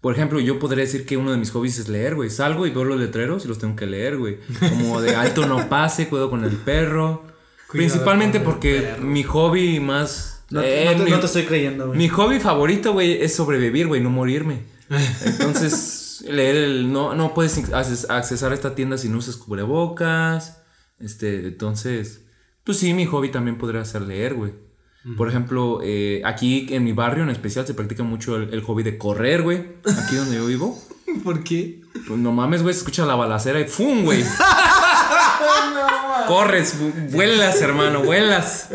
[0.00, 2.28] Por ejemplo, yo podría decir que uno de mis hobbies es leer, güey.
[2.28, 4.40] Salgo y veo los letreros y los tengo que leer, güey.
[4.58, 7.24] Como de alto no pase, cuido con el perro.
[7.70, 9.04] Principalmente con el porque perro.
[9.04, 10.41] mi hobby más...
[10.52, 11.98] No, eh, no te, mi, no te estoy creyendo, güey.
[11.98, 14.64] mi hobby favorito, güey, es sobrevivir, güey, no morirme.
[15.24, 16.92] Entonces, leer el...
[16.92, 20.58] No, no puedes acces- accesar a esta tienda si no usas cubrebocas.
[21.00, 22.20] Este, entonces...
[22.64, 24.52] Pues sí, mi hobby también podría ser leer, güey.
[25.16, 28.84] Por ejemplo, eh, aquí en mi barrio en especial se practica mucho el, el hobby
[28.84, 29.58] de correr, güey.
[30.04, 30.80] Aquí donde yo vivo.
[31.24, 31.80] ¿Por qué?
[32.06, 34.22] Pues no mames, güey, se escucha la balacera y ¡fum, güey!
[36.28, 38.68] Corres, vu- vuelas, hermano, vuelas.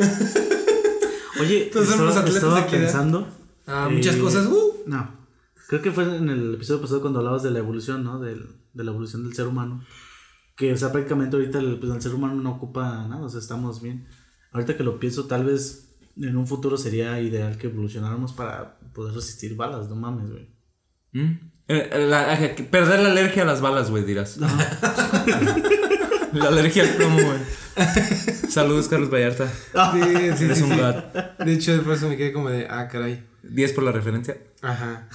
[1.40, 3.28] Oye, Entonces estaba, los atletas estaba de pensando.
[3.66, 4.84] Ah, muchas cosas, uh.
[4.86, 5.16] No.
[5.68, 8.20] Creo que fue en el episodio pasado cuando hablabas de la evolución, ¿no?
[8.20, 9.84] Del- de la evolución del ser humano.
[10.56, 13.40] Que, o sea, prácticamente ahorita el, pues, el ser humano no ocupa nada, o sea,
[13.40, 14.08] estamos bien.
[14.54, 19.14] Ahorita que lo pienso, tal vez en un futuro sería ideal que evolucionáramos para poder
[19.14, 20.50] resistir balas, no mames, güey.
[21.12, 21.40] ¿Mm?
[21.68, 24.38] Eh, la- eh, perder la alergia a las balas, güey, dirás.
[26.34, 27.40] la alergia al plomo, güey.
[28.62, 29.48] Saludos, Carlos Vallarta.
[29.48, 30.80] Sí, sí, Eres sí, un sí.
[31.46, 33.24] De hecho, por eso me quedé como de, ah, caray.
[33.44, 34.38] 10 por la referencia.
[34.62, 35.08] Ajá.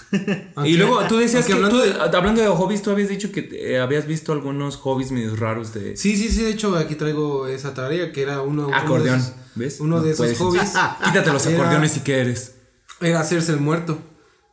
[0.65, 3.49] y luego tú decías que hablando tú, de- hablando de hobbies, tú habías dicho que
[3.53, 7.47] eh, habías visto algunos hobbies medio raros de Sí, sí, sí, de hecho aquí traigo
[7.49, 8.69] esa tarea que era uno...
[8.69, 9.19] uno acordeón.
[9.19, 9.81] de esos- ¿Ves?
[9.81, 10.73] Uno No de esos hobbies.
[11.05, 12.55] Quítate los Era- acordeones si quieres.
[13.01, 13.99] Era hacerse el muerto.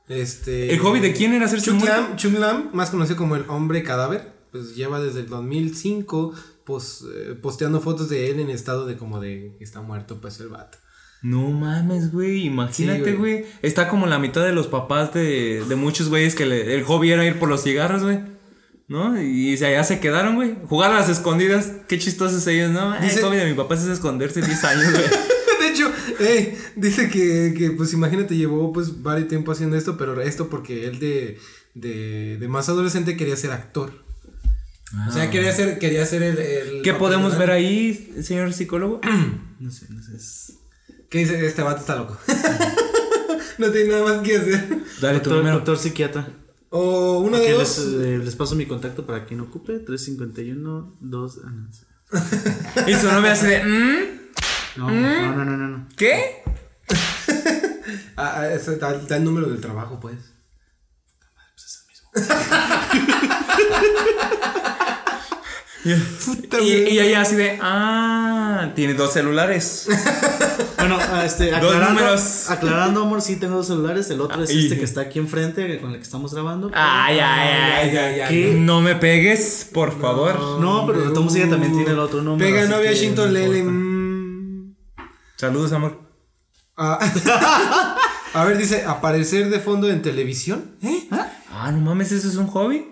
[0.09, 0.73] Este...
[0.73, 2.01] ¿El hobby de quién era hacerse el Chung muerto?
[2.01, 6.33] Lam, Chung Lam, más conocido como el hombre cadáver, pues lleva desde el 2005
[6.69, 10.47] pos- eh, posteando fotos de él en estado de como de está muerto pues el
[10.49, 10.77] vato.
[11.21, 12.45] No mames, güey.
[12.45, 13.45] Imagínate, Sí, güey.
[13.61, 17.11] Está como la mitad de los papás de, de muchos güeyes que le- el hobby
[17.11, 18.19] era ir por los cigarros, güey.
[18.87, 19.21] ¿No?
[19.21, 20.55] Y se- allá se quedaron, güey.
[20.67, 21.71] Jugar a las escondidas.
[21.89, 22.97] Qué chistosos ellos, ¿no?
[23.01, 25.03] Dice- el hobby de mi papá es esconderse 10 años, güey.
[25.59, 25.91] de hecho,
[26.21, 30.87] eh, dice que, que, pues imagínate, llevó pues varios tiempo haciendo esto, pero esto porque
[30.87, 31.37] él de,
[31.75, 33.91] de, de más adolescente quería ser actor.
[35.07, 36.37] O sea, quería ser, quería ser el...
[36.39, 36.81] el Ah.
[36.83, 39.01] ¿Qué podemos de- ver ahí, señor psicólogo?
[39.59, 40.15] No sé, no sé.
[40.15, 40.53] es-
[41.09, 41.45] ¿Qué dice?
[41.45, 42.17] Este vato está loco.
[43.57, 44.67] no tiene nada más que hacer.
[45.01, 45.55] Dale tu Doctor, número.
[45.57, 46.27] doctor psiquiatra.
[46.69, 47.79] O uno de les, dos.
[48.01, 49.79] eh, les paso mi contacto para quien ocupe.
[49.79, 51.39] 351 2.
[51.43, 51.69] ah, no.
[52.87, 53.63] Y su nombre así de.
[53.63, 54.19] ¿mm?
[54.77, 55.87] No, no, no, no, no, no.
[55.97, 56.43] ¿Qué?
[58.15, 60.17] Ah, ah, ese está, está el número del trabajo, pues.
[66.61, 67.57] Y, y ella así de.
[67.61, 69.87] Ah, tiene dos celulares.
[70.79, 74.09] Bueno, ah, este, aclarando, amor, sí tengo dos celulares.
[74.11, 76.71] El otro es Y- este que está aquí enfrente, con el que estamos grabando.
[76.73, 78.53] Ay, ay, ay, ay.
[78.57, 80.39] No me pegues, por favor.
[80.61, 82.49] No, pero todos modos ella también tiene el otro número.
[82.49, 83.63] Pega novia Shinton no Lele.
[83.63, 84.75] mm.
[85.35, 85.99] Saludos, amor.
[86.77, 86.97] Ah.
[88.33, 90.77] A ver, dice, aparecer de fondo en televisión.
[90.81, 91.09] ¿Eh?
[91.51, 92.87] Ah, no mames, ¿eso es un hobby?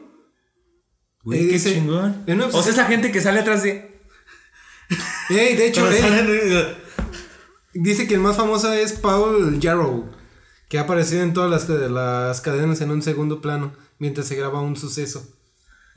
[1.28, 2.24] Güey, Eh, qué chingón.
[2.26, 4.00] O sea, obsesión- esa gente que sale atrás de.
[5.30, 6.76] Ey, de hecho, salen-
[7.74, 10.10] dice que el más famoso es Paul Jarrow,
[10.70, 14.62] que ha aparecido en todas las, las cadenas en un segundo plano mientras se graba
[14.62, 15.28] un suceso.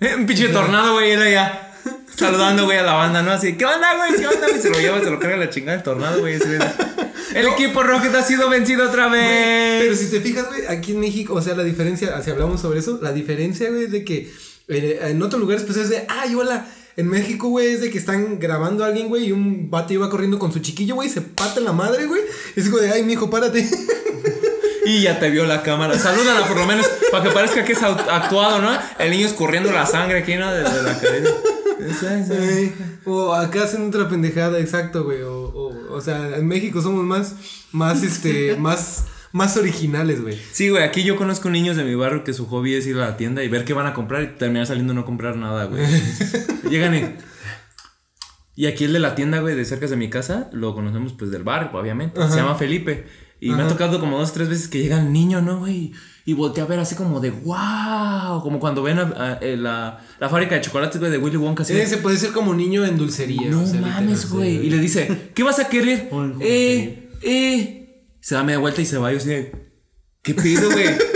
[0.18, 1.74] Un pinche tornado, güey, él allá.
[2.16, 3.30] Saludando, güey, a la banda, ¿no?
[3.30, 4.18] Así, ¿qué onda, güey?
[4.20, 4.50] ¿Qué onda?
[4.50, 6.38] Y se lo lleva, se lo carga la chingada el tornado, güey.
[7.34, 9.82] El equipo Rocket ha sido vencido otra vez.
[9.84, 12.80] Pero si te fijas, güey, aquí en México, o sea, la diferencia, si hablamos sobre
[12.80, 14.32] eso, la diferencia, güey, es de que eh,
[14.70, 16.66] en otros lugares, pues es de, ay, hola.
[16.96, 20.10] En México, güey, es de que están grabando a alguien, güey, y un vato iba
[20.10, 22.20] corriendo con su chiquillo, güey, se pata en la madre, güey.
[22.56, 23.68] Y es como de, ay, mijo, párate.
[24.84, 25.98] Y ya te vio la cámara.
[25.98, 28.76] Salúdala por lo menos para que parezca que es actuado, ¿no?
[28.98, 30.50] El niño escurriendo la sangre aquí, ¿no?
[30.52, 31.30] Desde la cadena.
[32.40, 35.22] Ay, o acá hacen otra pendejada, exacto, güey.
[35.22, 37.34] O, o, o sea, en México somos más,
[37.72, 40.38] más, este, más, más originales, güey.
[40.52, 43.10] Sí, güey, aquí yo conozco niños de mi barrio que su hobby es ir a
[43.10, 45.84] la tienda y ver qué van a comprar y terminar saliendo no comprar nada, güey.
[46.70, 47.04] Llegan y.
[48.56, 51.30] Y aquí el de la tienda, güey, de cerca de mi casa, lo conocemos pues
[51.30, 52.20] del barrio, obviamente.
[52.20, 52.30] Ajá.
[52.30, 53.06] Se llama Felipe.
[53.42, 55.92] Y me ha tocado como dos, tres veces que llega el niño, ¿no, güey?
[56.26, 58.42] Y voltea a ver así como de wow.
[58.42, 61.62] Como cuando ven a, a- eh, la, la fábrica de chocolates, güey, de Willy Wonka.
[61.62, 61.72] Así
[62.02, 63.48] puede ser como niño en dulcería.
[63.48, 64.56] no o sea, mames, güey.
[64.66, 66.10] Y le dice, ¿qué vas a querer?
[66.40, 67.79] Eh, eh.
[68.20, 69.10] Se da media vuelta y se va.
[69.10, 69.52] Y yo así de,
[70.22, 70.86] ¿qué pido, güey?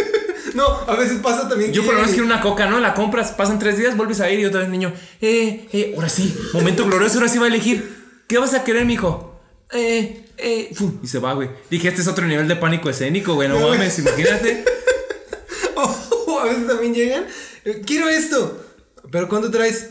[0.55, 2.78] No, a veces pasa también Yo que- por lo menos quiero una coca, ¿no?
[2.78, 4.92] La compras, pasan tres días, vuelves a ir y otra vez niño.
[5.20, 8.22] Eh, eh, ahora sí, momento glorioso, ahora sí va a elegir.
[8.28, 9.40] ¿Qué vas a querer, mijo?
[9.72, 11.50] Eh, eh, fum, y se va, güey.
[11.70, 14.64] Dije, este es otro nivel de pánico escénico, güey, no mames, imagínate.
[15.74, 17.24] O a veces también llegan.
[17.64, 18.64] eh, Quiero esto.
[19.11, 19.90] Pero ¿cuánto traes?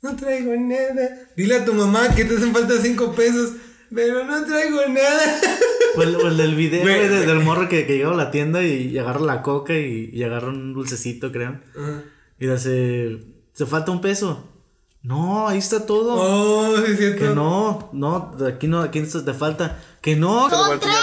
[0.00, 1.28] No traigo nada.
[1.36, 3.52] Dile a tu mamá que te hacen falta cinco pesos.
[3.94, 5.40] Pero no traigo nada.
[5.96, 8.30] O el, o el del video, Güey, de- del morro que, que llega a la
[8.30, 11.60] tienda y, y agarra la coca y, y agarra un dulcecito, creo.
[12.38, 13.18] Y le hace.
[13.52, 14.48] ¿Se falta un peso?
[15.02, 16.14] No, ahí está todo.
[16.14, 17.18] Oh, sí cierto.
[17.18, 19.78] Que no, no, aquí no, aquí esto te falta.
[20.00, 20.48] Que no.
[20.48, 20.96] Son 13,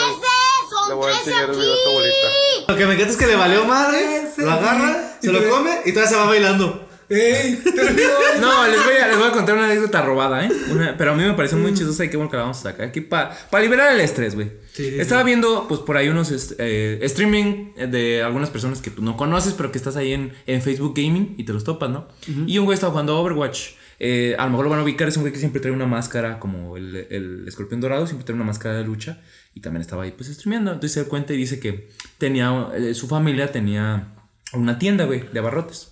[0.69, 1.51] son 13 aquí.
[2.67, 5.79] Lo que me encanta es que le valió madre, lo agarra, Y se lo come
[5.85, 6.88] y todavía se va bailando.
[8.41, 10.49] No, les voy, a, les voy a contar una anécdota robada, ¿eh?
[10.71, 12.63] Una- pero a mí me pareció muy chistosa y qué bueno que la vamos a
[12.71, 14.51] sacar aquí para liberar el estrés, güey.
[14.71, 15.25] Sí, sí, Estaba sí.
[15.25, 19.53] viendo, pues, por ahí unos est- eh, streaming de algunas personas que tú no conoces,
[19.53, 22.07] pero que estás ahí en, en Facebook Gaming y te los topas, ¿no?
[22.45, 23.71] Y un güey estaba jugando Overwatch.
[24.01, 25.85] Eh, a lo mejor lo van a ubicar, es un güey que siempre trae una
[25.87, 29.19] máscara como el, el escorpión dorado, siempre trae una máscara de lucha
[29.53, 30.71] y también estaba ahí pues streameando.
[30.71, 34.07] Entonces se da cuenta y dice que tenía, eh, su familia tenía
[34.53, 35.88] una tienda, güey, de abarrotes.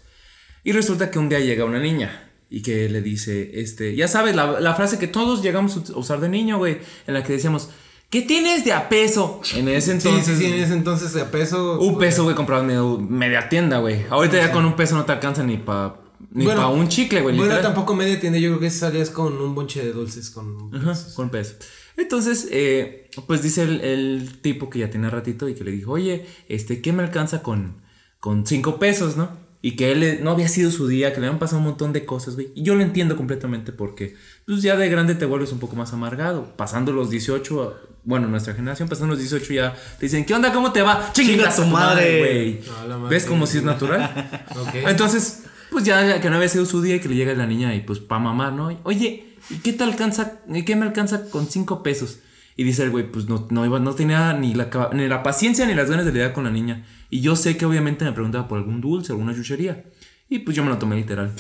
[0.68, 4.36] Y resulta que un día llega una niña y que le dice, este, ya sabes,
[4.36, 7.70] la, la frase que todos llegamos a usar de niño, güey, en la que decíamos,
[8.10, 9.40] ¿qué tienes de a peso?
[9.56, 11.80] En ese Sí, entonces, sí, sí, en ese entonces a peso.
[11.80, 14.06] un peso, güey, comprabas medio- media tienda, güey.
[14.10, 16.02] Ahorita ya con un peso no te alcanza ni para
[16.32, 17.34] ni Bueno, pa un chicle, güey.
[17.38, 17.74] Bueno, literal.
[17.74, 20.70] tampoco media tienda, yo creo que salías con un bonche de dulces con.
[20.76, 21.56] Ajá, con peso.
[21.96, 25.92] Entonces, eh, pues dice el, el tipo que ya tiene ratito y que le dijo,
[25.94, 27.82] oye, este, ¿qué me alcanza con,
[28.20, 29.47] con cinco pesos, no?
[29.62, 31.92] Y que él eh, no había sido su día, que le habían pasado un montón
[31.94, 32.50] de cosas, güey.
[32.56, 35.94] Y yo lo entiendo completamente porque, pues ya de grande te vuelves un poco más
[35.94, 36.56] amargado.
[36.56, 40.54] Pasando los 18, bueno, nuestra generación, pasando los 18 ya te dicen, ¿qué onda?
[40.54, 41.10] ¿Cómo te va?
[41.12, 42.20] Chinga tu madre.
[42.20, 43.10] güey.
[43.10, 44.46] ¿Ves como si es natural?
[44.58, 44.76] Ok.
[44.88, 47.74] Entonces, pues ya que no había sido su día y que le llega la niña
[47.76, 48.70] y pues pa' mamar, ¿no?
[48.84, 50.40] Oye, ¿y qué te alcanza?
[50.48, 52.20] ¿Y qué me alcanza con cinco pesos?
[52.56, 55.66] Y dice el güey, pues no, no, iba, no tenía ni la, ni la paciencia
[55.68, 56.86] ni las ganas de lidiar con la niña.
[57.10, 59.86] Y yo sé que obviamente me preguntaba por algún dulce, alguna chuchería.
[60.30, 61.32] Y pues yo me lo tomé literal.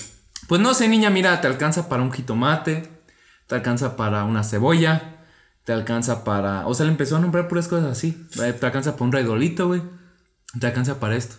[0.47, 2.89] Pues no sé, niña, mira, te alcanza para un jitomate,
[3.47, 5.17] te alcanza para una cebolla,
[5.67, 6.65] te alcanza para...
[6.67, 8.25] O sea, le empezó a nombrar puras cosas así.
[8.41, 9.81] Eh, Te alcanza para un raidolito, güey.
[10.57, 11.35] Te alcanza para esto.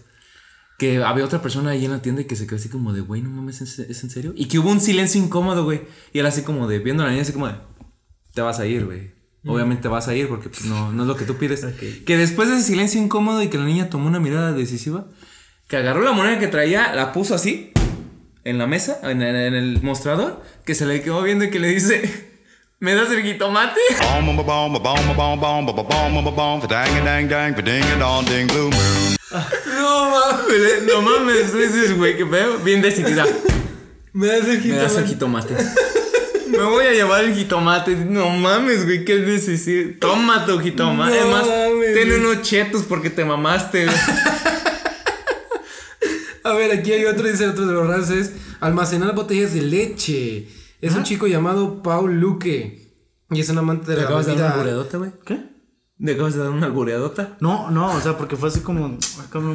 [0.78, 3.00] Que había otra persona ahí en la tienda y que se quedó así como de,
[3.00, 4.34] güey, no mames, ¿es, en serio?
[4.36, 5.80] Y que hubo un silencio incómodo, güey.
[6.12, 7.54] Y él así como de, viendo a la niña así como de,
[8.34, 9.17] te vas a ir, güey.
[9.48, 11.64] Obviamente te vas a ir porque pues, no, no es lo que tú pides.
[12.04, 15.06] Que después de ese silencio incómodo y que la niña tomó una mirada decisiva,
[15.68, 17.72] que agarró la moneda que traía, la puso así,
[18.44, 21.58] en la mesa, en, en- en el mostrador, que se le quedó viendo y que
[21.60, 22.30] le dice,
[22.78, 23.80] ¿me das el jitomate?
[29.78, 33.24] No mames, no mames, dices, güey, que veo bien decidida.
[34.14, 35.54] Me das el Me das el jitomate.
[36.50, 37.96] Me voy a llevar el jitomate.
[37.96, 39.98] No mames, güey, qué necesidad.
[40.00, 41.10] Toma tu jitomate.
[41.10, 43.96] No es más, mames, ten unos chetos porque te mamaste, güey.
[46.44, 50.48] A ver, aquí hay otro, dice otro de los raros es almacenar botellas de leche.
[50.80, 52.88] Es un chico llamado Paul Luque.
[53.30, 55.10] Y es un amante de ¿Te la acabas de dar albureadota, güey?
[55.26, 55.57] ¿Qué?
[56.00, 57.36] ¿Le acabas de dar una albureadota?
[57.40, 58.84] No, no, o sea, porque fue así como.
[58.86, 59.00] un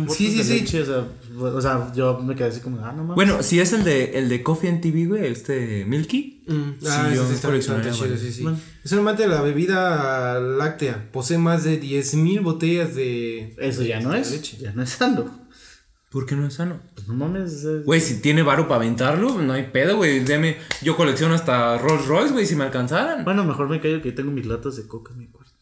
[0.09, 0.59] Sí, sí, de sí.
[0.59, 1.07] leche, o sea,
[1.39, 3.15] o sea, yo me quedé así como, ah, no mames.
[3.15, 6.43] Bueno, si es el de, el de Coffee and TV, güey, este Milky.
[6.45, 8.19] Mm, Sí, ah, yo sí está coleccionaría bastante chido, varios.
[8.19, 8.43] sí, sí.
[8.43, 8.59] Bueno.
[8.83, 11.09] Es un amante de la bebida láctea.
[11.13, 13.55] Posee más de 10.000 botellas de.
[13.57, 14.31] Eso ya no es.
[14.31, 14.57] leche.
[14.57, 15.43] Ya no es sano.
[16.11, 16.79] ¿Por qué no es sano?
[16.93, 17.63] Pues no mames.
[17.63, 20.19] es- Güey, si tiene varo para aventarlo, no hay pedo, güey.
[20.25, 23.23] Deme, yo colecciono hasta Rolls Royce, güey, si me alcanzaran.
[23.23, 25.52] Bueno, mejor me callo que tengo mis latas de coca en mi cuarto.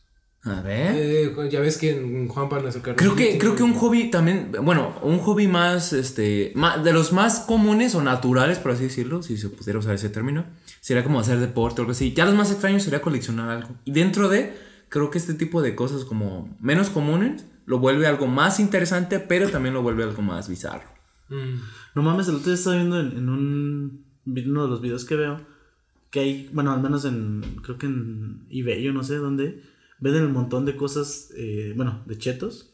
[0.43, 0.95] A ver.
[0.95, 4.51] Eh, ya ves que en Juanpa nuestro carnal Creo que, creo que un hobby también,
[4.63, 9.37] bueno, un hobby más, este, de los más comunes o naturales, por así decirlo, si
[9.37, 10.45] se pudiera usar ese término,
[10.79, 12.13] sería como hacer deporte o algo así.
[12.13, 13.69] Ya los más extraños sería coleccionar algo.
[13.85, 14.57] Y dentro de,
[14.89, 19.49] creo que este tipo de cosas como menos comunes, lo vuelve algo más interesante, pero
[19.49, 20.89] también lo vuelve algo más bizarro.
[21.29, 21.61] Mm.
[21.93, 25.15] No mames, el otro día estaba viendo en, en un uno de los videos que
[25.15, 25.39] veo
[26.11, 29.63] que hay, bueno, al menos en, creo que en eBay o no sé dónde,
[30.01, 32.73] venden un montón de cosas, eh, bueno, de chetos.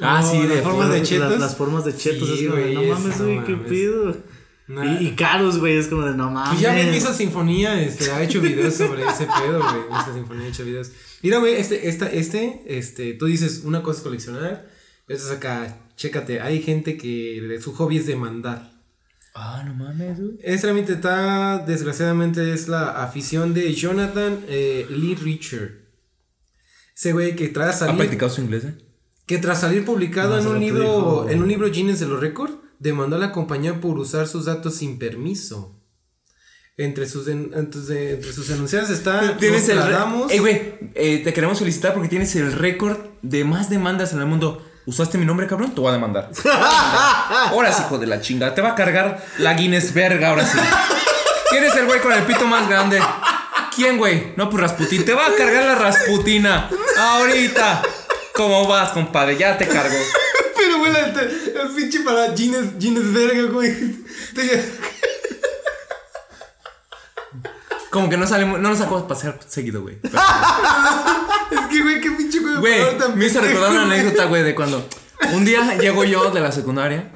[0.00, 1.38] Ah, No, sí, de las formas de chetos.
[1.40, 3.68] Las, formas de chetos, Sí, es como no mames, no güey, qué mames.
[3.70, 4.16] pido.
[4.66, 5.00] Nah.
[5.00, 6.50] Y, y caros, güey, es como de, no mames.
[6.50, 9.82] Pues ya ven, Misa Sinfonía este, ha hecho videos sobre ese pedo, güey.
[9.90, 10.90] Misa Sinfonía ha hecho videos.
[11.22, 14.68] Mira, güey, este, esta, este, este, tú dices, una cosa es coleccionar,
[15.06, 18.72] eso es acá, chécate, hay gente que su hobby es demandar.
[19.34, 20.38] Ah, no mames, güey.
[20.42, 25.83] Es realmente está, desgraciadamente, es la afición de Jonathan eh, Lee Richer.
[27.04, 28.78] Ese güey que tras ¿Ha salir, practicado su inglés, eh?
[29.26, 31.28] que tras salir publicado No, en un libro, dijo.
[31.28, 34.76] en un libro Guinness de los récords, demandó a la compañía por usar sus datos
[34.76, 35.78] sin permiso.
[36.78, 37.52] Entre sus, entre,
[38.12, 39.80] entre sus está Tienes el.
[40.30, 44.26] Ey, güey, eh, te queremos felicitar porque tienes el récord de más demandas en el
[44.26, 44.66] mundo.
[44.86, 45.74] ¿Usaste mi nombre, cabrón?
[45.74, 46.30] Te voy a demandar.
[47.50, 48.54] ahora sí, hijo de la chingada.
[48.54, 50.56] Te va a cargar la Guinness verga, ahora sí.
[51.50, 52.98] ¿Quién es el güey con el pito más grande?
[53.74, 54.32] ¿Quién, güey?
[54.36, 55.04] No, pues Rasputín.
[55.04, 56.70] Te va a cargar la Rasputina.
[56.96, 57.82] Ahorita.
[58.34, 59.36] ¿Cómo vas, compadre?
[59.36, 59.96] Ya te cargo.
[60.56, 63.96] Pero, güey, el, pinche para Guinness, Guinness verga, güey.
[67.90, 69.98] Como que no salimos, no nos sacamos a pasear seguido, güey.
[70.02, 72.56] Es que, güey, qué pinche güey.
[72.56, 72.82] Güey,
[73.14, 74.88] me hizo recordar una anécdota, güey, de cuando
[75.32, 77.12] un día llego yo de la secundaria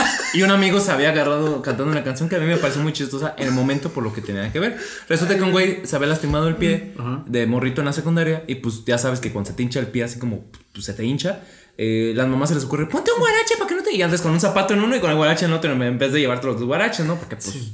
[0.34, 2.92] Y un amigo se había agarrado cantando una canción que a mí me pareció muy
[2.92, 4.78] chistosa en el momento por lo que tenía que ver.
[5.08, 6.94] Resulta que un güey se había lastimado el pie
[7.26, 9.88] de morrito en la secundaria y pues ya sabes que cuando se te hincha el
[9.88, 11.40] pie así como pues, se te hincha.
[11.78, 13.92] eh, las mamás se les ocurre, ponte un guarache para que no te...
[13.94, 16.12] Y antes con un zapato en uno y con el guarache en otro en vez
[16.12, 17.16] de llevarte los dos guaraches, ¿no?
[17.16, 17.72] Porque pues...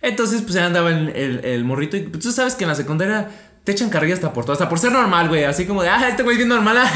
[0.00, 3.30] Entonces pues andaba el, el- el morrito y pues, tú sabes que en la secundaria
[3.64, 5.44] te echan carrilla hasta por todo, hasta por ser normal, güey.
[5.44, 6.90] Así como de, ah, este güey es bien normal, ah,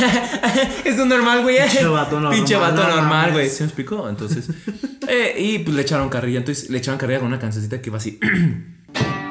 [0.84, 1.58] es un normal, güey.
[1.58, 3.48] Pinche vato normal, Pinche vato no normal, güey.
[3.48, 4.08] ¿Se me explicó?
[4.08, 4.48] Entonces,
[5.08, 6.38] eh, y pues le echaron carrilla.
[6.38, 8.18] Entonces le echaron carrilla con una cancioncita que iba así.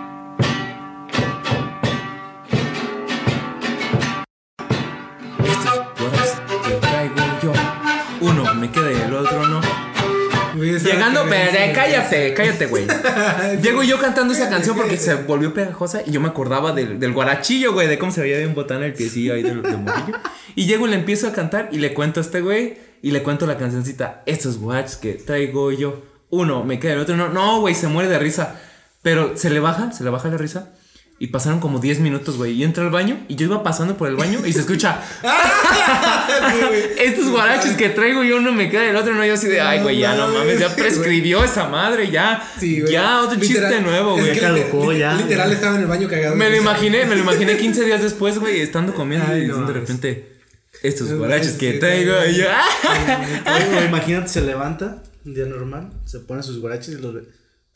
[10.74, 12.86] Llegando, pero cállate, cállate, güey.
[13.62, 17.14] Llego yo cantando esa canción porque se volvió pegajosa y yo me acordaba del, del
[17.14, 20.18] guarachillo, güey, de cómo se veía de un botán el piecillo ahí del, del morrillo.
[20.56, 23.22] Y llego y le empiezo a cantar y le cuento a este güey y le
[23.24, 24.24] cuento la cancioncita.
[24.26, 26.04] Estos guachs que traigo yo.
[26.30, 27.30] Uno me queda, el otro no.
[27.30, 28.60] No, güey, se muere de risa.
[29.02, 30.74] Pero se le baja, se le baja la risa.
[31.18, 32.52] Y pasaron como 10 minutos, güey.
[32.54, 35.00] Y entra al baño y yo iba pasando por el baño y se escucha.
[36.98, 39.26] Estos guaraches que traigo yo uno me queda el otro no.
[39.26, 42.44] Yo así de, ay, güey, ya no mames, ya prescribió esa madre, ya.
[42.60, 42.92] güey.
[42.92, 44.40] ya, otro Literal, chiste nuevo, es güey.
[44.40, 46.36] que lite- Literal estaba en el baño cagado.
[46.36, 49.54] Me lo imaginé, me lo imaginé 15 días después, güey, estando comiendo Ay, y no
[49.54, 50.36] diciendo de repente,
[50.84, 52.46] estos No guaraches que traigo y yo,
[53.46, 53.60] ¡ah!
[53.88, 57.24] Imagínate, se levanta un día normal, se pone sus guaraches y los ve.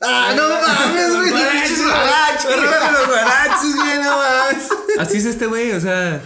[0.02, 1.30] ¡Ah, no mames, güey!
[1.30, 3.98] ¡Róbate los guaraches, güey!
[4.04, 4.70] ¡No mames!
[4.98, 6.24] Así es este güey, o sea,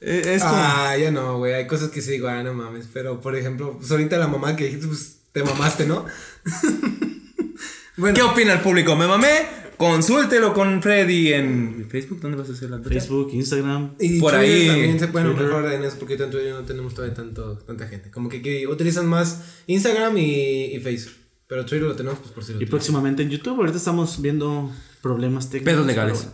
[0.00, 0.54] e- es como...
[0.56, 1.54] Ah, ya no, güey.
[1.54, 2.86] Hay cosas que sí digo, ah, no mames.
[2.92, 6.04] Pero, por ejemplo, pues ahorita la mamá que dijiste, pues te mamaste, ¿no?
[8.14, 8.94] ¿Qué opina el público?
[8.96, 9.58] ¿Me mamé?
[9.76, 12.20] Consúltelo con Freddy en Facebook.
[12.20, 12.88] ¿Dónde vas a hacer la nota?
[12.88, 13.94] Facebook, Instagram.
[13.98, 14.66] Y Por Twitter ahí.
[14.68, 18.10] también se pueden mejorar en eso porque tanto no tenemos todavía tanto, tanta gente.
[18.10, 21.14] Como que, que utilizan más Instagram y, y Facebook.
[21.48, 24.70] Pero Twitter lo tenemos pues por si lo Y próximamente en YouTube, ahorita estamos viendo
[25.00, 25.72] problemas técnicos.
[25.72, 26.24] Pedos legales.
[26.24, 26.32] bueno.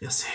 [0.00, 0.26] Ya sé.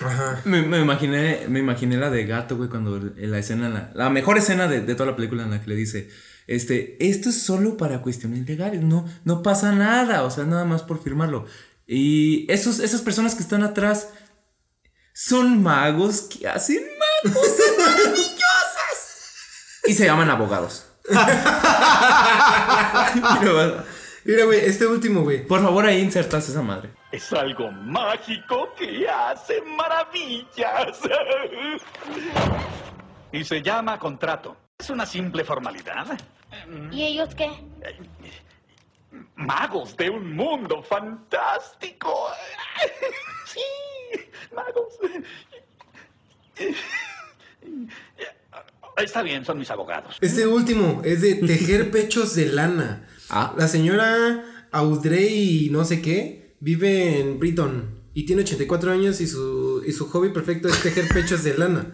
[0.00, 0.40] Ajá.
[0.44, 4.10] Me, me imaginé, me imaginé la de gato, güey, cuando en la escena, la, la
[4.10, 6.08] mejor escena de, de toda la película en la que le dice,
[6.46, 10.82] este, esto es solo para cuestiones legales, no, no pasa nada, o sea, nada más
[10.82, 11.46] por firmarlo.
[11.86, 14.08] Y esos, esas personas que están atrás
[15.12, 16.82] son magos que hacen
[17.22, 18.30] cosas maravillosas.
[19.86, 20.86] Y se llaman abogados.
[23.40, 23.84] Mira,
[24.24, 25.46] Mira, güey, este último, güey.
[25.46, 26.90] Por favor, ahí insertas esa madre.
[27.10, 31.00] Es algo mágico que hace maravillas.
[33.32, 34.56] Y se llama contrato.
[34.76, 36.18] Es una simple formalidad.
[36.90, 37.48] ¿Y ellos qué?
[39.36, 42.26] Magos de un mundo fantástico.
[43.46, 43.60] Sí,
[44.54, 44.94] magos.
[49.04, 50.16] Está bien, son mis abogados.
[50.20, 53.06] Este último es de tejer pechos de lana.
[53.28, 53.54] Ah.
[53.56, 59.82] La señora Audrey no sé qué vive en Brighton y tiene 84 años y su,
[59.86, 61.86] y su hobby perfecto es tejer pechos de lana.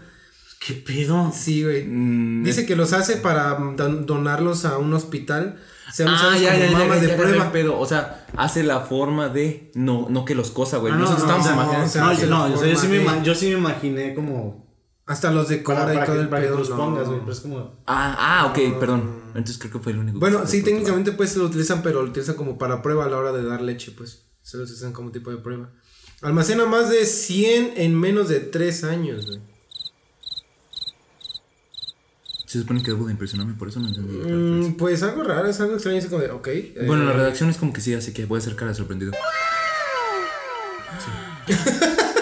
[0.59, 1.31] ¿Qué pedo?
[1.35, 1.85] Sí, güey.
[1.85, 5.57] Mm, Dice que los hace para don- donarlos a un hospital.
[5.93, 7.45] Sean Ah, ya, como ya, ya, de ya, ya, prueba.
[7.45, 7.79] ya, pedo.
[7.79, 9.71] O sea, hace la forma de.
[9.75, 10.93] No, no que los cosa, güey.
[10.93, 11.87] Ah, no, Nosotros no, estamos imaginando.
[11.87, 14.66] o sea, No, yo, sí me, yo sí me imaginé como.
[15.07, 16.59] Hasta los decora Para, y todo que, el para que pedo.
[16.59, 16.77] los no.
[16.77, 17.21] pongas, güey.
[17.21, 17.59] Pero es como.
[17.87, 19.21] Ah, ah, ok, perdón.
[19.29, 20.19] Entonces creo que fue el único.
[20.19, 23.17] que Bueno, sí, técnicamente pues lo utilizan, pero lo utilizan como para prueba a la
[23.17, 24.25] hora de dar leche, pues.
[24.43, 25.71] Se los utilizan como tipo de prueba.
[26.23, 29.41] Almacena más de 100 en menos de 3 años, güey.
[32.47, 34.15] Se supone que debo de impresionarme, por eso no entendí.
[34.17, 36.47] Mm, pues algo raro, es algo extraño, es como de, ok.
[36.49, 38.77] eh, Bueno, la redacción es como que sí, así que voy a hacer cara de
[38.77, 39.13] sorprendido.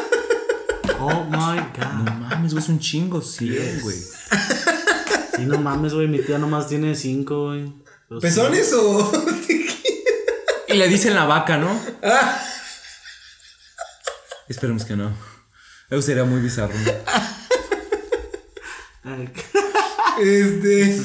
[1.00, 1.92] Oh my god.
[1.94, 3.96] No mames, güey, es un chingo, sí, güey.
[5.36, 6.06] Sí, no mames, güey.
[6.06, 7.72] Mi tía nomás tiene cinco, güey.
[8.08, 8.26] Pero sí.
[8.26, 9.12] ¿Pezones o.?
[10.66, 11.78] Y le dicen la vaca, ¿no?
[14.48, 15.14] Esperemos que no.
[15.88, 16.74] Eso sería muy bizarro.
[16.74, 16.90] ¿no?
[20.20, 21.02] Este.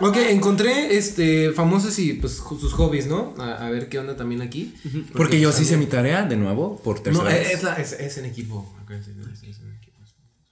[0.00, 3.34] Ok, encontré este famosos y pues sus hobbies, ¿no?
[3.38, 4.74] A, a ver qué onda también aquí.
[5.14, 7.52] Porque yo sí hice mi tarea de nuevo por tercera No, vez.
[7.52, 8.74] es, la, es, es en equipo.
[8.82, 9.24] acuérdense, ¿no?
[9.32, 9.98] Es- es en equipo.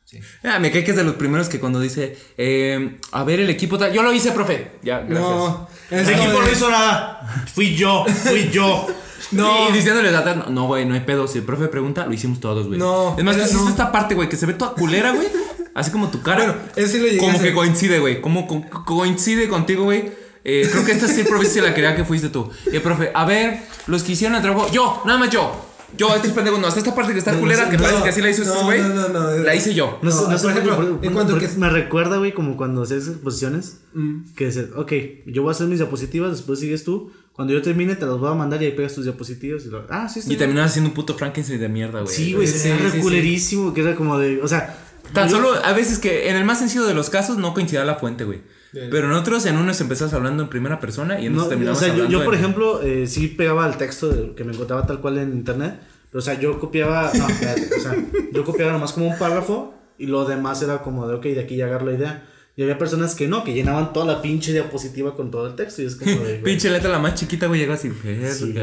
[0.04, 0.18] Sí.
[0.44, 3.50] Ah, me cae que es de los primeros que cuando dice, eh, a ver el
[3.50, 3.92] equipo tal.
[3.92, 4.72] Yo lo hice, profe.
[4.82, 5.20] Ya, gracias.
[5.20, 7.44] No, El equipo de- no hizo nada.
[7.54, 8.86] Fui yo, fui yo.
[9.30, 9.70] No.
[9.70, 11.26] Y diciéndole a no, güey, no hay pedo.
[11.26, 12.78] Si el profe pregunta, lo hicimos todos, güey.
[12.78, 13.68] No, Es más, no.
[13.68, 15.26] esta parte, güey, que se ve toda culera, güey.
[15.74, 16.38] Así como tu cara.
[16.44, 18.20] Bueno, eso sí lo Como que coincide, güey.
[18.20, 20.12] Como co- co- coincide contigo, güey.
[20.44, 22.50] Eh, creo que esta sí, profe, sí la quería que fuiste tú.
[22.70, 25.68] Y el profe, a ver, los que hicieron el trabajo, yo, nada más yo.
[25.96, 28.30] Yo, estos pendejos, no, hasta esta parte que está culera, que parece que así la
[28.30, 28.80] hizo este no, güey.
[28.80, 29.98] no, no, no, La hice yo.
[30.02, 33.08] No, No, no por ejemplo, por- en cuanto que- me recuerda, güey, como cuando haces
[33.08, 34.32] exposiciones, Mm.
[34.34, 34.92] que dices, ok,
[35.26, 38.30] yo voy a hacer mis diapositivas, después sigues tú, cuando yo termine te las voy
[38.30, 39.64] a mandar y ahí pegas tus diapositivas.
[39.66, 40.38] Y lo, ah, sí, está Y bien".
[40.40, 42.14] terminabas haciendo un puto Frankenstein de mierda, güey.
[42.14, 42.96] Sí, güey, Sí, se sí, sí.
[42.96, 44.81] reculerísimo, que era como de, o sea...
[45.14, 47.96] Tan solo a veces que en el más sencillo de los casos no coincidía la
[47.96, 48.40] fuente, güey.
[48.72, 51.48] Pero en otros, en unos empezás hablando en primera persona y en No, otros o
[51.50, 54.44] terminamos sea, yo, hablando yo, por en- ejemplo, eh, sí pegaba el texto de- que
[54.44, 55.78] me encontraba tal cual en internet.
[56.10, 57.10] Pero, o sea, yo copiaba.
[57.14, 57.96] No, espérate, o sea,
[58.32, 61.56] yo copiaba nomás como un párrafo y lo demás era como de, ok, de aquí
[61.56, 62.28] ya agarro la idea.
[62.56, 65.82] Y había personas que no, que llenaban toda la pinche diapositiva con todo el texto.
[65.82, 66.18] Y es como de.
[66.40, 67.90] güey, Pinche letra la más chiquita, güey, llega así.
[67.90, 68.54] sí.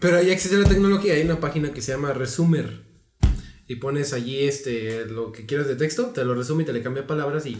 [0.00, 2.85] Pero ya existe la tecnología, hay una página que se llama Resumer.
[3.68, 6.82] Y pones allí este lo que quieras de texto, te lo resume y te le
[6.82, 7.58] cambia palabras y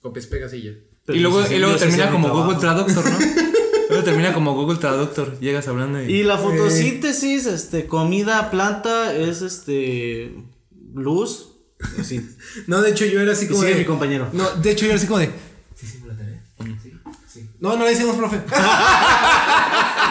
[0.00, 0.72] copias, pegas y ya.
[1.04, 2.58] pero Y luego, sí, y luego sí termina como Google.
[2.58, 3.18] Traductor, ¿no?
[3.90, 5.38] luego termina como Google Traductor.
[5.40, 6.06] Llegas hablando y.
[6.06, 10.34] Y la fotosíntesis, este, comida, planta, es este.
[10.94, 11.52] luz.
[12.66, 13.80] No, de hecho yo era así como sigue de.
[13.80, 14.30] mi compañero.
[14.32, 15.26] No, de hecho yo era así como de.
[15.74, 16.42] ¿Sí hicimos la tarea?
[16.82, 16.92] Sí,
[17.28, 17.45] sí.
[17.60, 18.40] No, no la hicimos, profe.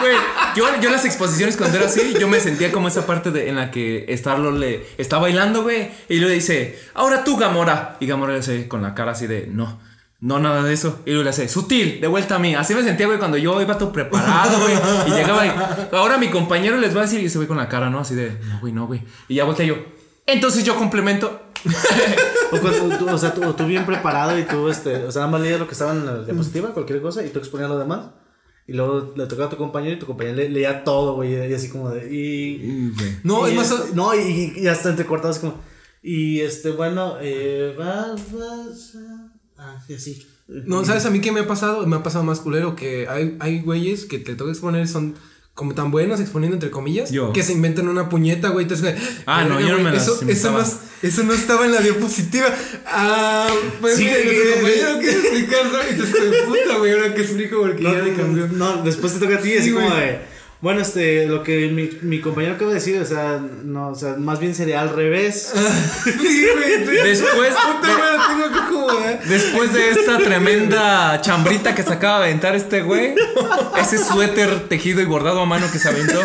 [0.00, 0.16] Güey,
[0.54, 3.56] yo, yo las exposiciones cuando era así, yo me sentía como esa parte de, en
[3.56, 5.90] la que Starlord le está bailando, güey.
[6.10, 7.96] Y le dice, ahora tú, Gamora.
[7.98, 9.80] Y Gamora le dice con la cara así de, no,
[10.20, 11.00] no, nada de eso.
[11.06, 12.54] Y luego le hace, sutil, de vuelta a mí.
[12.54, 14.74] Así me sentía, güey, cuando yo iba todo preparado, güey.
[15.06, 15.52] Y llegaba y,
[15.92, 18.00] ahora mi compañero les va a decir, y se ve con la cara, ¿no?
[18.00, 19.02] Así de, no, güey, no, güey.
[19.28, 19.76] Y ya volteé yo.
[20.26, 21.42] Entonces yo complemento.
[22.52, 25.32] O, cuando tú, o sea, tú, tú bien preparado y tú, este, o sea, nada
[25.32, 28.10] más leías lo que estaba en la diapositiva, cualquier cosa, y tú exponías lo demás.
[28.68, 31.52] Y luego le tocaba a tu compañero y tu compañero le- leía todo, güey, y
[31.52, 32.06] así como de.
[32.14, 32.92] Y,
[33.24, 33.94] No, y es más.
[33.94, 35.54] no, y, y hasta entrecortado así como.
[36.04, 38.96] Y este, bueno, eh, vas, vas.
[39.58, 40.24] ah, sí.
[40.46, 41.84] No, ¿sabes a mí qué me ha pasado?
[41.88, 45.16] Me ha pasado más culero que hay, hay güeyes que te toca exponer, son
[45.56, 47.32] como tan buenos exponiendo entre comillas, Yo.
[47.32, 48.64] que se inventan una puñeta, güey.
[48.64, 48.94] Entonces,
[49.26, 51.72] Ah, no, yo no güey, me las eso, eso, no, es- eso no estaba en
[51.72, 52.46] la diapositiva.
[52.86, 53.48] Ah,
[53.80, 55.78] pues Sí, sí, que- nuestro que- explicarlo.
[55.88, 58.46] Entonces, puta, güey, ahora que explico porque No, ya le cambió.
[58.48, 59.98] no, después te toca a ti, Sí, así como güey.
[60.00, 60.35] de.
[60.62, 64.14] Bueno, este, lo que mi, mi compañero acaba de decir, o sea, no, o sea,
[64.16, 65.52] más bien sería al revés.
[66.04, 66.84] Sí, güey.
[67.04, 67.54] Después-
[68.64, 69.22] acomodar.
[69.24, 73.14] Después de esta tremenda chambrita que se acaba de aventar este güey,
[73.80, 76.20] ese suéter tejido y bordado a mano que se aventó,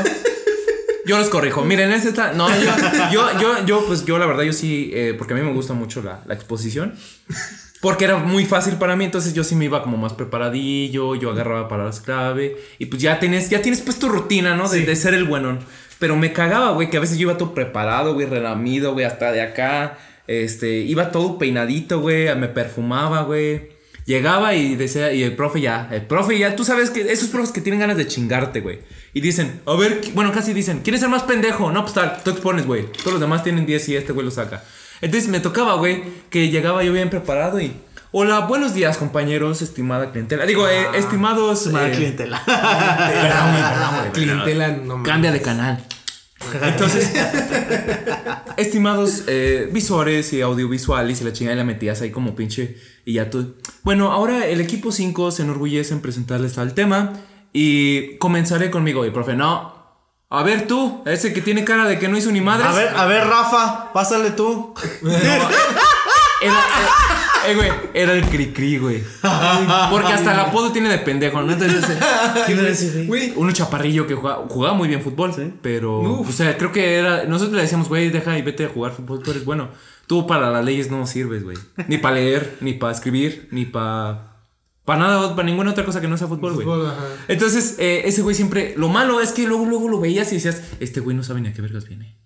[1.05, 1.63] yo los corrijo.
[1.63, 2.31] Miren, ese está.
[2.33, 2.71] No, yo,
[3.11, 5.73] yo, yo, yo, pues yo la verdad, yo sí, eh, porque a mí me gusta
[5.73, 6.93] mucho la, la exposición.
[7.81, 11.31] Porque era muy fácil para mí, entonces yo sí me iba como más preparadillo, yo
[11.31, 14.69] agarraba palabras clave y pues ya tienes, ya tienes pues tu rutina, ¿no?
[14.69, 15.57] De, de ser el bueno.
[15.97, 19.31] Pero me cagaba, güey, que a veces yo iba todo preparado, güey, relamido, güey, hasta
[19.31, 19.97] de acá.
[20.27, 23.69] Este, iba todo peinadito, güey, me perfumaba, güey.
[24.05, 27.51] Llegaba y decía, y el profe ya, el profe ya, tú sabes que esos profes
[27.51, 28.79] que tienen ganas de chingarte, güey.
[29.13, 31.71] Y dicen, a ver, bueno, casi dicen, ¿quién es el más pendejo?
[31.71, 32.91] No, pues tal, tú expones, güey.
[32.91, 34.63] Todos los demás tienen 10 y este güey lo saca.
[35.01, 37.73] Entonces me tocaba, güey, que llegaba yo bien preparado y.
[38.13, 40.45] Hola, buenos días, compañeros, estimada clientela.
[40.45, 41.59] Digo, eh, estimados.
[41.59, 42.43] Estimada eh, clientela.
[42.45, 44.11] Perdón, güey, perdón, güey.
[44.11, 45.03] Clientela, no.
[45.03, 45.83] Cambia de canal.
[46.61, 47.13] Entonces,
[48.57, 53.13] estimados eh, visores y audiovisuales y la chingada y la metías ahí como pinche y
[53.13, 53.55] ya tú.
[53.83, 57.13] Bueno, ahora el equipo 5 se enorgullece en presentarles tal tema
[57.53, 59.05] y comenzaré conmigo.
[59.05, 59.80] Y profe, no.
[60.33, 62.67] A ver tú, ese que tiene cara de que no hizo ni madres.
[62.67, 64.73] A ver, a ver, Rafa, pásale tú.
[66.41, 69.03] Era, eh, eh, güey, era el cri-cri, güey.
[69.91, 71.51] Porque hasta el apodo tiene de pendejo, ¿no?
[71.51, 71.99] Entonces, eh,
[72.45, 73.33] ¿Quién era ese, güey?
[73.35, 76.29] Uno chaparrillo que jugaba, jugaba muy bien fútbol, pero, Uf.
[76.29, 79.21] o sea, creo que era, nosotros le decíamos, güey, deja y vete a jugar fútbol,
[79.21, 79.67] tú eres bueno.
[80.07, 81.57] Tú para las leyes no sirves, güey.
[81.87, 84.30] Ni para leer, ni para escribir, ni para...
[84.91, 86.67] Para nada, para ninguna otra cosa que no sea fútbol, güey.
[87.29, 88.73] Entonces, eh, ese güey siempre...
[88.75, 91.47] Lo malo es que luego, luego lo veías y decías, este güey no sabe ni
[91.47, 92.19] a qué vergas viene.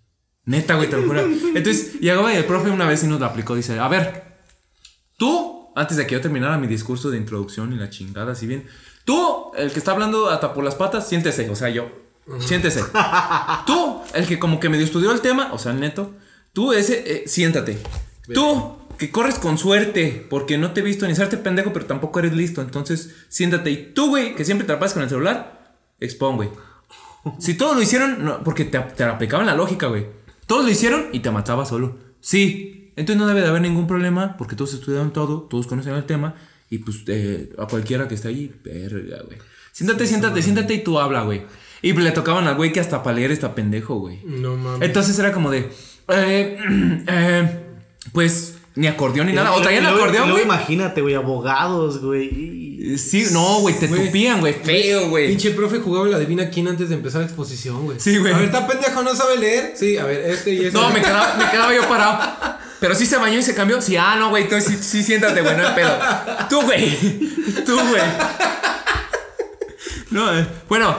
[0.45, 1.21] Neta, güey, te lo juro.
[1.21, 3.53] Entonces, llegaba y el profe una vez y nos lo aplicó.
[3.53, 4.39] Dice, a ver,
[5.15, 8.65] tú, antes de que yo terminara mi discurso de introducción y la chingada, así bien,
[9.03, 11.91] tú, el que está hablando hasta por las patas, siéntese, o sea, yo,
[12.39, 12.83] siéntese.
[13.67, 16.15] Tú, el que como que medio estudió el tema, o sea, el neto,
[16.51, 17.77] tú, ese, eh, siéntate.
[18.33, 22.19] Tú, que corres con suerte, porque no te he visto ni hacerte pendejo, pero tampoco
[22.19, 23.71] eres listo, entonces siéntate.
[23.71, 26.49] Y tú, güey, que siempre te la pasas con el celular, expón, güey.
[27.39, 30.05] Si todos lo hicieron, no, porque te, te aplicaban la lógica, güey.
[30.47, 31.97] Todos lo hicieron y te mataba solo.
[32.21, 32.91] Sí.
[32.95, 36.35] Entonces no debe de haber ningún problema porque todos estudiaron todo, todos conocen el tema
[36.69, 39.37] y pues eh, a cualquiera que esté ahí, verga, güey.
[39.71, 41.43] Siéntate, siéntate, siéntate y tú habla, güey.
[41.81, 44.21] Y le tocaban al güey que hasta para leer está pendejo, güey.
[44.23, 44.87] no mames.
[44.87, 45.69] Entonces era como de,
[46.07, 46.57] eh,
[47.07, 47.59] eh,
[48.13, 49.53] pues ni acordeón ni nada.
[49.53, 50.43] O traían acordeón, güey.
[50.43, 52.97] imagínate, güey, abogados, güey.
[52.97, 54.53] Sí, no, güey, te tupían, güey.
[54.53, 55.29] Feo, güey.
[55.29, 57.99] Pinche profe jugaba la adivina quién antes de empezar la exposición, güey.
[57.99, 58.33] Sí, güey.
[58.33, 59.73] A ver, está pendejo, no sabe leer.
[59.75, 60.77] Sí, a ver, este y este.
[60.77, 62.19] No, me quedaba, me quedaba yo parado.
[62.79, 63.81] Pero sí se bañó y se cambió.
[63.81, 64.43] Sí, ah, no, güey.
[64.43, 65.97] Entonces sí, sí siéntate, güey, no hay pedo.
[66.49, 66.97] Tú, güey.
[67.65, 68.03] Tú, güey.
[70.11, 70.95] No, eh, bueno,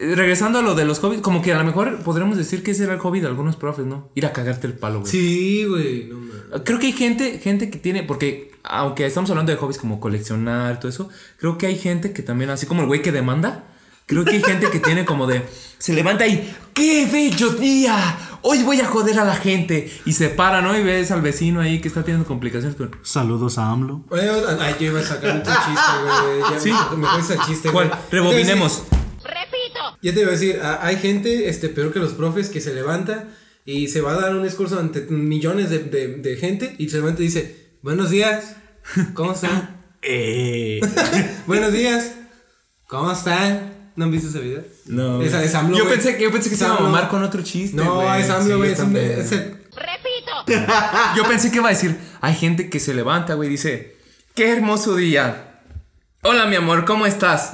[0.00, 2.84] regresando a lo de los hobbies, como que a lo mejor podremos decir que ese
[2.84, 4.08] era el hobby de algunos profes, ¿no?
[4.14, 5.10] Ir a cagarte el palo, güey.
[5.10, 6.06] Sí, güey.
[6.06, 6.62] No, mames.
[6.64, 10.80] Creo que hay gente, gente que tiene, porque aunque estamos hablando de hobbies como coleccionar,
[10.80, 13.64] todo eso, creo que hay gente que también, así como el güey que demanda,
[14.06, 15.42] creo que hay gente que tiene como de,
[15.78, 18.18] se levanta y, ¡qué bello día!
[18.42, 19.92] Hoy voy a joder a la gente.
[20.06, 20.76] Y se para, ¿no?
[20.76, 22.90] Y ves al vecino ahí que está teniendo complicaciones con...
[23.02, 24.02] Saludos a AMLO.
[24.08, 26.52] Oye, Ay, yo iba a sacar otro chiste, güey.
[26.52, 26.72] Ya Sí.
[26.96, 27.88] Me, me chiste, güey.
[27.88, 28.00] ¿Cuál?
[28.10, 28.84] Rebobinemos.
[30.02, 32.72] Ya te iba a decir, a- hay gente, este, peor que los profes, que se
[32.74, 33.28] levanta
[33.64, 36.96] y se va a dar un discurso ante millones de, de, de gente y se
[36.98, 38.56] levanta y dice, buenos días,
[39.14, 39.78] ¿cómo están?
[40.02, 40.80] Eh.
[41.46, 42.12] buenos días,
[42.86, 43.90] ¿cómo están?
[43.96, 44.62] ¿No han visto ese video?
[44.86, 45.20] No.
[45.20, 47.42] Esa es AMLO, yo, pensé que, yo pensé que se iba a mamar con otro
[47.42, 47.76] chiste.
[47.76, 48.70] No, es AMLO, güey.
[48.70, 49.56] yo es el-
[51.16, 53.96] Yo pensé que iba a decir, hay gente que se levanta, güey, y dice,
[54.34, 55.60] qué hermoso día.
[56.22, 57.50] Hola, mi amor, ¿cómo estás?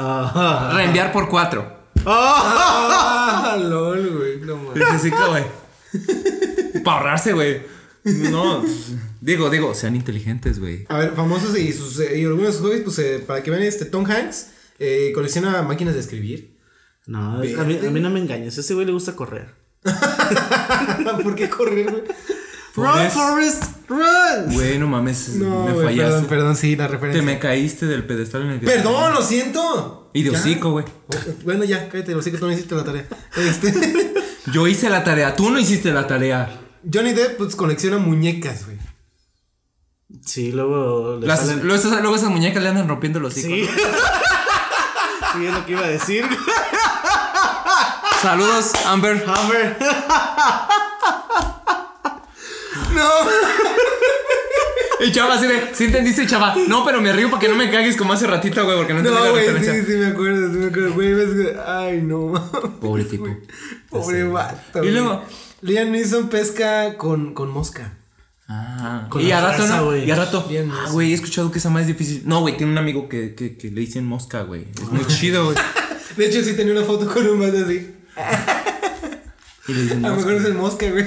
[0.76, 1.76] Reenviar por cuatro.
[2.06, 4.40] Ah, lol, güey.
[4.40, 5.02] No mames.
[5.02, 5.44] Que, güey.
[6.84, 7.62] Para ahorrarse, güey.
[8.04, 8.62] No,
[9.20, 10.86] digo, digo, sean inteligentes, güey.
[10.88, 13.84] A ver, famosos y, sus, eh, y algunos hobbies, pues eh, para que vean, este
[13.84, 16.56] Tom Hanks eh, colecciona máquinas de escribir.
[17.06, 18.56] No, a mí, a mí no me engañes.
[18.58, 19.48] A ese güey le gusta correr.
[21.22, 22.04] ¿Por qué correr, güey?
[22.76, 24.52] Run, Forrest, run.
[24.54, 25.96] Güey, no mames, No, me fallaste.
[26.02, 27.22] perdón, perdón, sí, la Te referencia.
[27.22, 30.10] me caíste del pedestal en el que Perdón, lo siento.
[30.12, 30.38] Y de Ya.
[30.38, 30.84] hocico, güey.
[31.44, 33.04] Bueno, ya, cállate, lo hocico, tú no hiciste la tarea.
[33.36, 34.14] Este,
[34.52, 36.60] Yo hice la tarea, tú no hiciste la tarea.
[36.92, 38.78] Johnny Depp, pues colecciona muñecas, güey.
[40.24, 41.60] Sí, luego le Las- salen...
[41.66, 43.48] luego, esas, luego esas muñecas le andan rompiendo los hocico.
[43.48, 43.62] Sí.
[43.62, 43.68] ¿no?
[45.40, 46.24] sí, es lo que iba a decir.
[48.22, 49.24] Saludos, Amber.
[49.28, 49.76] Hammer.
[52.94, 53.10] No.
[54.98, 56.54] Y chava, así de, ¿sí entendiste, chava?
[56.68, 59.00] No, pero me río para que no me cagues como hace ratito, güey, porque no
[59.00, 59.74] entendí No, la güey, referencia.
[59.84, 60.94] sí, sí, me acuerdo, sí me acuerdo.
[60.94, 62.32] Güey, ves que- ay, no.
[62.80, 63.26] Pobre tipo.
[63.90, 64.82] Pobre vato.
[64.84, 65.22] Y luego-
[65.62, 67.92] Liam Neeson pesca con, con mosca.
[68.48, 69.96] Ah, Con y a rato, fuerza, ¿no?
[69.96, 70.48] Y a rato.
[70.72, 72.22] Ah, güey, he escuchado que esa más es difícil.
[72.24, 74.66] No, güey, tiene un amigo que, que, que le dicen mosca, güey.
[74.80, 75.56] Es muy chido, güey.
[76.16, 77.92] De hecho, sí tenía una foto con un vato así.
[79.68, 81.04] Y le dicen A lo mejor es el mosca, güey.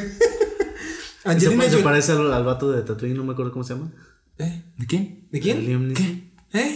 [1.23, 1.83] Se, Angelina se Jolie.
[1.83, 3.91] parece al, al vato de Tatooine, no me acuerdo cómo se llama.
[4.37, 4.63] ¿Eh?
[4.77, 5.27] ¿De quién?
[5.31, 5.65] ¿De quién?
[5.65, 6.05] Liam Neeson.
[6.53, 6.75] ¿Eh?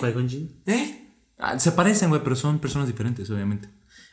[0.68, 1.10] ¿Eh?
[1.40, 3.70] Ah, se parecen, güey, pero son personas diferentes, obviamente.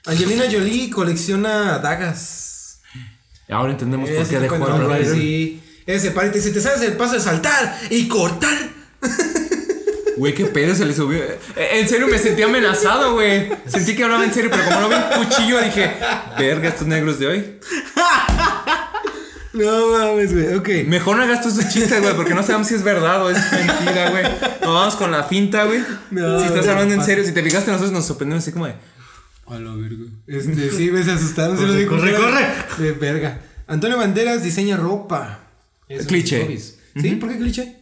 [0.07, 2.81] Angelina Jolie colecciona dagas.
[3.49, 5.15] Ahora entendemos por Ese qué dejó a Ryder.
[5.15, 5.63] Sí.
[5.87, 8.57] Ese para y te dice, te sabes el paso de saltar y cortar.
[10.17, 11.23] Güey, qué pedo se le subió.
[11.25, 11.39] Eh,
[11.81, 13.49] En serio me sentí amenazado, güey.
[13.65, 15.95] Sentí que hablaba en serio, pero como no vi un cuchillo, dije,
[16.39, 17.59] verga, estos negros de hoy.
[19.53, 20.55] No mames, güey.
[20.55, 20.89] Ok.
[20.89, 24.11] Mejor no hagas esos chistes, güey, porque no sabemos si es verdad o es mentira,
[24.11, 24.23] güey.
[24.63, 25.81] Nos vamos con la finta, güey.
[26.11, 28.75] No, si estás hablando en serio, si te fijaste, nosotros nos sorprendimos así como de.
[29.47, 30.05] A la verga.
[30.29, 31.59] Este, sí, me se asustaron.
[31.59, 32.47] se lo Corre, digo, corre, corre.
[32.79, 33.41] De verga.
[33.67, 35.41] Antonio Banderas diseña ropa.
[35.89, 36.57] Esos Cliché.
[36.57, 37.17] ¿Sí?
[37.17, 37.77] ¿Por qué cliché?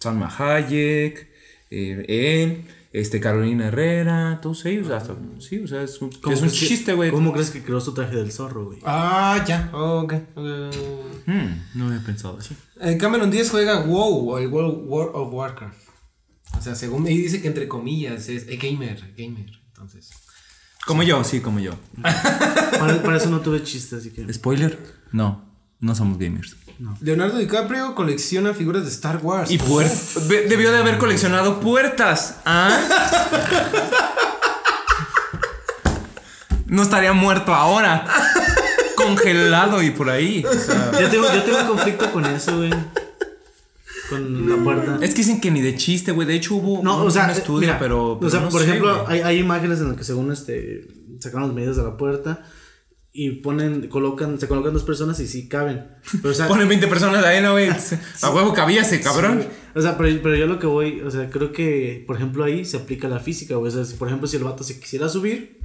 [0.00, 1.28] Salma Hayek,
[1.70, 4.88] eh, él, este, Carolina Herrera, todos ellos.
[4.88, 7.10] Hasta, sí, o sea, es un, ¿Cómo es un chiste, güey.
[7.10, 8.78] ¿Cómo crees que creó su traje del zorro, güey?
[8.84, 9.68] Ah, ya.
[9.72, 10.12] ok.
[10.36, 10.44] ok.
[11.26, 12.54] Hmm, no había pensado así.
[12.80, 15.88] Eh, Cameron Díaz juega WoW o el World, World of Warcraft.
[16.56, 17.08] O sea, según.
[17.08, 19.12] Y dice que entre comillas es eh, gamer.
[19.18, 19.50] Gamer.
[19.66, 20.10] Entonces.
[20.86, 21.72] Como yo, sí, como yo.
[22.78, 24.32] Para, para eso no tuve chiste, así que.
[24.32, 24.78] ¿Spoiler?
[25.10, 25.44] No,
[25.80, 26.56] no somos gamers.
[27.00, 29.50] Leonardo DiCaprio colecciona figuras de Star Wars.
[29.50, 30.28] Y puertas.
[30.28, 32.36] Debió de haber coleccionado puertas.
[32.44, 32.78] ¿Ah?
[36.66, 38.06] No estaría muerto ahora.
[38.96, 40.44] Congelado y por ahí.
[40.44, 42.70] O sea, Yo tengo, yo tengo un conflicto con eso, güey.
[44.08, 44.98] Con la puerta.
[45.00, 46.26] es que dicen que ni de chiste, güey.
[46.26, 48.60] De hecho hubo No, un, o sea, un estudio, mira, pero, O sea, no por
[48.62, 50.86] sé, ejemplo, hay, hay imágenes en las que según este
[51.20, 52.42] sacaron las medidas de la puerta
[53.16, 55.86] y ponen, colocan, se colocan dos personas y sí caben.
[56.20, 57.68] Pero, o sea, Ponen 20 personas ahí, ¿no, güey?
[58.22, 59.42] A huevo cabía ese cabrón.
[59.42, 62.42] Sí, o sea, pero, pero yo lo que voy, o sea, creo que, por ejemplo,
[62.42, 63.70] ahí se aplica la física, güey.
[63.70, 65.60] O sea, si, por ejemplo, si el vato se quisiera subir,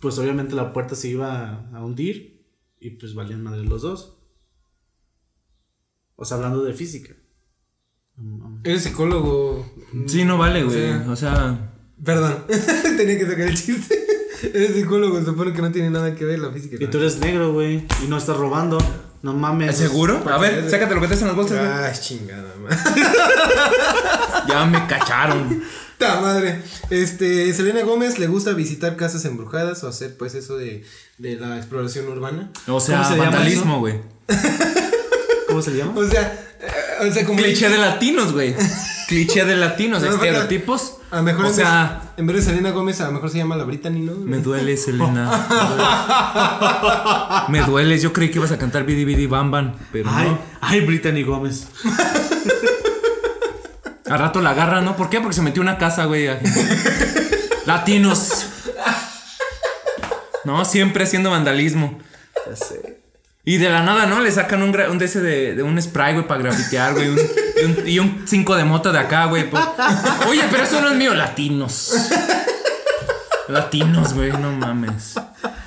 [0.00, 2.46] pues obviamente la puerta se iba a hundir
[2.78, 4.18] y pues valían madre los dos.
[6.14, 7.16] O sea, hablando de física.
[8.62, 9.68] Eres psicólogo.
[10.06, 10.76] Sí, no vale, güey.
[10.76, 11.08] Sí.
[11.08, 11.70] O sea,
[12.04, 12.44] Perdón.
[12.96, 14.09] Tenía que sacar el chiste.
[14.54, 15.18] Eres psicólogo.
[15.18, 16.76] Se supone que no tiene nada que ver la física.
[16.78, 18.78] Y tú eres negro, güey, y no estás robando.
[19.22, 19.76] No mames.
[19.76, 20.22] ¿seguro?
[20.30, 21.70] A ver, sácate lo que te en las bolsas, güey.
[21.70, 22.78] Ah, chingada, man.
[24.48, 25.62] Ya me cacharon.
[25.98, 26.62] Ta madre.
[26.88, 30.82] Este, Selena Gómez le gusta visitar casas embrujadas o hacer pues eso de,
[31.18, 32.50] de la exploración urbana.
[32.66, 34.00] O sea, ¿Cómo se vandalismo, güey.
[35.48, 35.92] ¿Cómo se llama?
[35.96, 38.54] O sea, eh, o sea como Cliché de latinos, güey.
[39.10, 40.94] Cliché de latinos, No, estereotipos.
[41.10, 43.28] A lo mejor o en sea, vez, en vez de Selena Gómez, a lo mejor
[43.28, 44.14] se llama la Brittany, ¿no?
[44.14, 45.28] me duele, Selena.
[47.48, 48.00] Me dueles.
[48.02, 50.38] Yo creí que ibas a cantar Bidi Bidi Bam Bam, pero Ay, no.
[50.60, 51.66] ay, Brittany Gómez.
[54.08, 54.96] A rato la agarra, ¿no?
[54.96, 55.20] ¿Por qué?
[55.20, 56.28] Porque se metió en una casa, güey.
[57.66, 58.46] Latinos.
[60.44, 61.98] No, siempre haciendo vandalismo.
[62.48, 62.98] Ya sé.
[63.44, 64.20] Y de la nada, ¿no?
[64.20, 67.08] Le sacan un, gra- un de ese de, de un spray, güey, para grafitear, güey.
[67.08, 67.18] un-
[67.60, 69.48] y, un, y un cinco de mota de acá, güey.
[69.50, 69.62] pues.
[70.28, 71.14] Oye, pero eso no es mío.
[71.14, 71.92] Latinos.
[73.48, 75.14] Latinos, güey, no mames.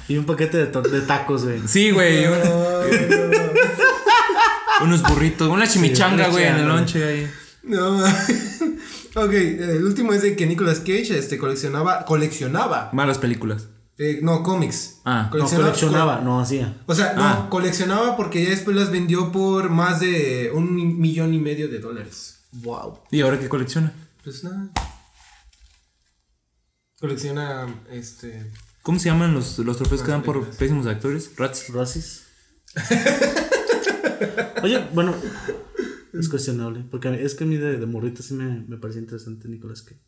[0.07, 1.61] Y un paquete de, tacos, güey.
[1.67, 2.25] Sí, güey.
[2.27, 2.33] un-
[4.81, 5.47] unos burritos.
[5.49, 7.31] Una chimichanga, güey, en el lonche ahí.
[7.63, 8.03] No.
[9.15, 13.67] ok, el último es de que Nicolas Cage este, coleccionaba, coleccionaba, Malas películas.
[13.97, 15.01] Eh, no, cómics.
[15.05, 15.29] Ah.
[15.33, 16.81] No, coleccionaba, no hacía.
[16.87, 17.47] O sea, no, Ah.
[17.49, 21.79] coleccionaba porque ya después las vendió por más de un mi- millón y medio de
[21.79, 22.39] dólares.
[22.53, 22.99] Wow.
[23.11, 23.93] ¿Y ahora qué colecciona?
[24.23, 24.69] Pues nada.
[26.99, 28.51] Colecciona, este...
[28.81, 30.57] ¿Cómo se llaman los, los trofeos que dan por películas.
[30.57, 31.31] pésimos actores?
[31.37, 31.69] Rats.
[31.73, 32.23] Racis.
[34.61, 35.13] Oye, bueno,
[36.13, 36.83] es cuestionable.
[36.91, 39.99] Porque es que a mí de, de morrito sí me, me parecía interesante Nicolas Cage.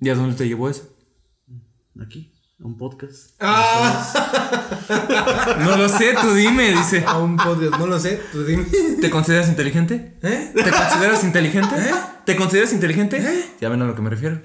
[0.00, 0.92] ¿Y a dónde te llevó eso?
[2.00, 3.40] Aquí, un podcast.
[5.60, 7.04] No lo sé, tú dime, dice.
[7.06, 8.66] A un podcast, no lo sé, tú dime.
[9.00, 10.14] ¿Te consideras inteligente?
[10.22, 10.52] ¿Eh?
[10.54, 11.76] ¿Te consideras inteligente?
[12.24, 13.44] ¿Te consideras inteligente?
[13.60, 14.40] Ya ven a lo que me refiero.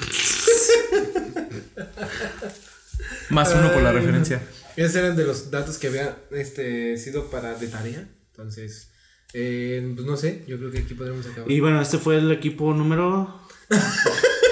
[3.30, 4.42] Más uno por la Ay, referencia.
[4.76, 8.10] Esos eran de los datos que había este, sido para de tarea.
[8.32, 8.92] Entonces,
[9.34, 11.50] eh, pues no sé, yo creo que aquí podremos acabar.
[11.50, 13.42] Y bueno, este fue el equipo número.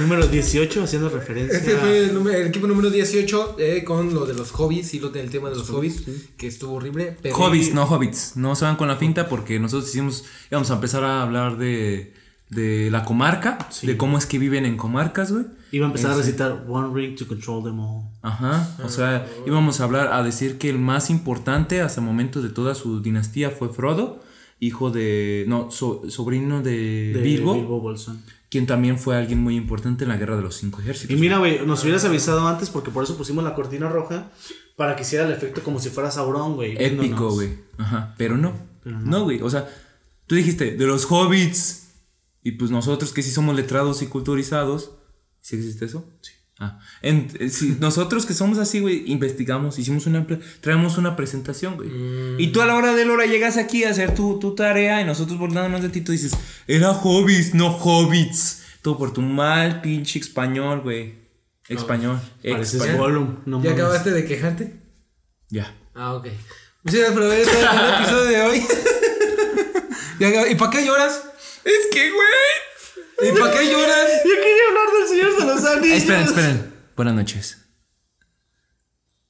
[0.00, 1.56] número 18, haciendo referencia.
[1.58, 5.00] Este fue el, número- el equipo número 18 eh, con lo de los hobbies y
[5.00, 6.02] lo del tema de los hobbies,
[6.36, 7.16] que estuvo horrible.
[7.22, 8.36] Pero Hobbits, no hobbits.
[8.36, 12.14] No se van con la finta porque nosotros hicimos, íbamos a empezar a hablar de,
[12.50, 15.44] de la comarca, de cómo es que viven en comarcas, güey.
[15.72, 18.02] Iba a empezar a recitar One Ring to Control Them All.
[18.20, 22.42] Ajá, o sea, íbamos a hablar, a decir que el más importante hasta el momento
[22.42, 24.20] de toda su dinastía fue Frodo,
[24.60, 28.22] hijo de, no, so- sobrino de, De Bilbo, Bilbo Bolsón.
[28.52, 31.16] Quien también fue alguien muy importante en la guerra de los cinco ejércitos.
[31.16, 34.30] Y mira, güey, nos hubieras avisado antes porque por eso pusimos la cortina roja
[34.76, 36.76] para que hiciera el efecto como si fuera Sauron, güey.
[36.78, 37.60] Épico, güey.
[37.78, 38.52] Ajá, pero no.
[38.84, 39.06] Pero no.
[39.06, 39.70] no, güey, o sea,
[40.26, 41.92] tú dijiste, de los hobbits,
[42.42, 44.98] y pues nosotros que sí somos letrados y culturizados,
[45.40, 46.04] ¿sí existe eso?
[46.20, 46.32] Sí.
[46.64, 50.24] Ah, en- eh, si nosotros que somos así, güey, investigamos, hicimos una,
[50.60, 51.90] traemos una presentación, güey.
[52.38, 55.00] Y tú a la hora de la hora llegas aquí a hacer tu, tu tarea
[55.00, 56.32] y nosotros burlándonos de ti, tú dices,
[56.68, 58.60] era hobbies, no hobbits.
[58.82, 61.14] Todo por tu mal pinche español, güey.
[61.68, 62.20] Español.
[63.46, 63.82] No ¿Ya mames.
[63.82, 64.72] acabaste de quejarte?
[65.48, 65.74] Ya.
[65.94, 66.26] Ah, ok.
[66.84, 68.62] Muchas gracias por haber estado en el episodio de hoy.
[70.18, 71.22] Ya acab- ¿Y para qué lloras?
[71.64, 72.22] Es que, güey.
[73.22, 74.08] ¿Y para qué lloras?
[74.24, 75.98] Yo quería hablar del Señor de los Anillos.
[75.98, 76.74] Esperen, esperen.
[76.96, 77.58] Buenas noches.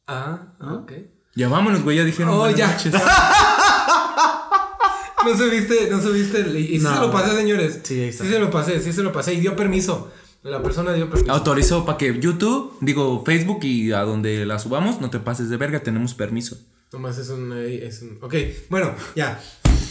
[0.06, 0.92] Ah, ok.
[1.34, 2.34] Ya vámonos, güey, ya dijeron.
[2.34, 2.68] Oh, buenas ya.
[2.68, 2.92] noches.
[5.24, 6.40] No subiste, no subiste.
[6.40, 6.94] el- Y, y sí No.
[6.94, 7.78] se lo pasé, señores.
[7.84, 8.24] Sí, está.
[8.24, 9.34] Sí se lo pasé, sí se lo pasé.
[9.34, 10.10] Y dio permiso.
[10.42, 11.32] La persona dio permiso.
[11.32, 15.56] Autorizó para que YouTube, digo Facebook y a donde la subamos, no te pases de
[15.56, 16.56] verga, tenemos permiso.
[16.92, 18.18] Nomás es un, eh, es un.
[18.20, 18.34] Ok,
[18.68, 19.40] bueno, ya.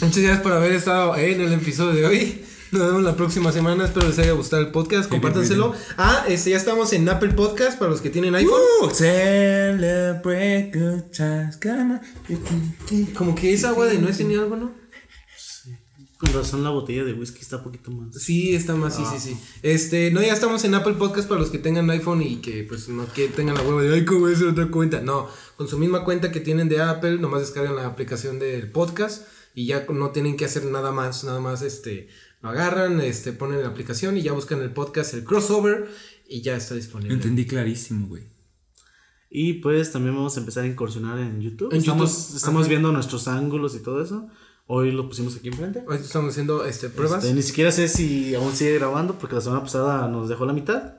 [0.02, 2.46] Muchas gracias por haber estado en el episodio de hoy.
[2.72, 3.86] Nos vemos la próxima semana.
[3.86, 5.10] Espero les haya gustado el podcast.
[5.10, 5.74] Compártanselo.
[5.98, 8.54] Ah, este, ya estamos en Apple Podcast para los que tienen iPhone.
[8.84, 12.02] Uh, celebrate good times, gonna-
[13.18, 14.72] Como que esa agua de nuez tenía algo, ¿no?
[16.18, 18.16] Con razón la botella de whisky está un poquito más.
[18.16, 19.38] Sí, está más, sí, sí, sí.
[19.64, 22.88] Este, no, ya estamos en Apple Podcast para los que tengan iPhone y que pues
[22.90, 25.02] no que tengan la hueva de ay, ¿cómo es otra cuenta?
[25.02, 29.24] No, con su misma cuenta que tienen de Apple, nomás descargan la aplicación del podcast
[29.56, 32.08] y ya no tienen que hacer nada más, nada más este,
[32.42, 35.90] lo agarran, este, ponen la aplicación y ya buscan el podcast, el crossover
[36.28, 37.14] y ya está disponible.
[37.14, 38.24] Entendí clarísimo, güey.
[39.30, 41.72] Y pues también vamos a empezar a incursionar en YouTube.
[41.72, 44.28] En estamos YouTube, estamos viendo nuestros ángulos y todo eso.
[44.68, 45.84] Hoy lo pusimos aquí enfrente.
[45.88, 47.24] Hoy estamos haciendo este, pruebas.
[47.24, 50.54] Este, ni siquiera sé si aún sigue grabando porque la semana pasada nos dejó la
[50.54, 50.96] mitad.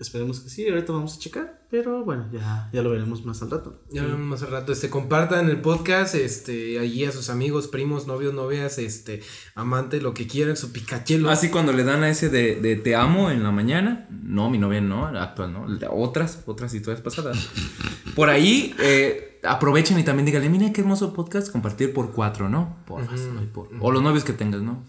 [0.00, 1.60] Esperemos que sí, ahorita vamos a checar.
[1.70, 3.82] Pero bueno, ya, ya lo veremos más al rato.
[3.92, 4.72] Ya lo vemos más al rato.
[4.72, 9.22] Este, compartan el podcast, este, allí a sus amigos, primos, novios, novias, este,
[9.54, 11.30] amante, lo que quieran, su picachelo.
[11.30, 14.58] Así cuando le dan a ese de, de te amo en la mañana, no, mi
[14.58, 17.48] novia no, la actual no, la- otras, otras historias pasadas.
[18.16, 22.78] Por ahí, eh, aprovechen y también díganle, mira qué hermoso podcast, compartir por cuatro, ¿no?
[22.86, 24.82] Porfas, no hay por- O los novios que tengas, ¿no?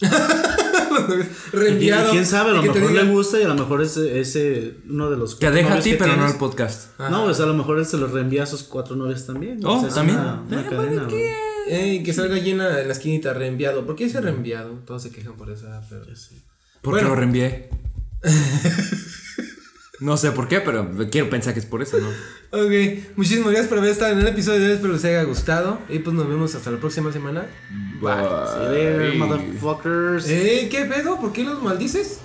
[1.52, 2.08] Reenviado.
[2.08, 3.82] Y quién sabe, a lo Y que te mejor le gusta y a lo mejor
[3.82, 6.98] es ese uno de los Te deja a ti, pero no al podcast.
[6.98, 9.60] No, pues a lo mejor él se los reenvía a sus cuatro novias también.
[9.64, 10.18] Oh, O sea, es ¿también?
[10.18, 11.08] Una, una Eh, cadena, ¿no?
[11.66, 13.86] Ey, que salga llena en la esquinita, reenviado.
[13.86, 14.70] ¿Por qué dice reenviado?
[14.86, 16.04] Todos se quejan por eso, ah, pero.
[16.82, 17.08] Porque Bueno.
[17.10, 17.70] lo reenvié.
[20.00, 22.08] no sé por qué, pero quiero pensar que es por eso, ¿no?
[22.58, 24.72] Ok, muchísimas gracias por haber estado en el episodio de hoy.
[24.72, 25.78] Espero les haya gustado.
[25.88, 27.46] Y pues nos vemos hasta la próxima semana.
[27.70, 30.28] See you later, motherfuckers.
[30.28, 31.20] Eh, ¿qué pedo?
[31.20, 32.20] ¿Por qué los maldices?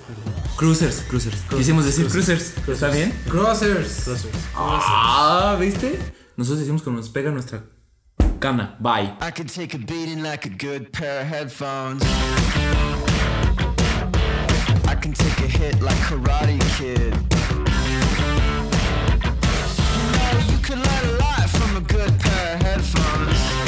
[0.56, 1.36] Cruisers, cruisers.
[1.48, 2.54] Quisimos decir cruisers.
[2.68, 3.12] ¿Está bien?
[3.28, 4.08] Crossers.
[4.54, 5.98] Ah, ¿viste?
[6.36, 7.64] Nosotros decimos que nos pega nuestra
[8.40, 8.76] cana.
[8.80, 9.14] Bye.
[9.20, 12.02] I could take a beating like a good pair of headphones.
[14.86, 17.39] I can take a hit like Karate Kid.
[20.70, 23.59] could learn a lot from a good pair of headphones.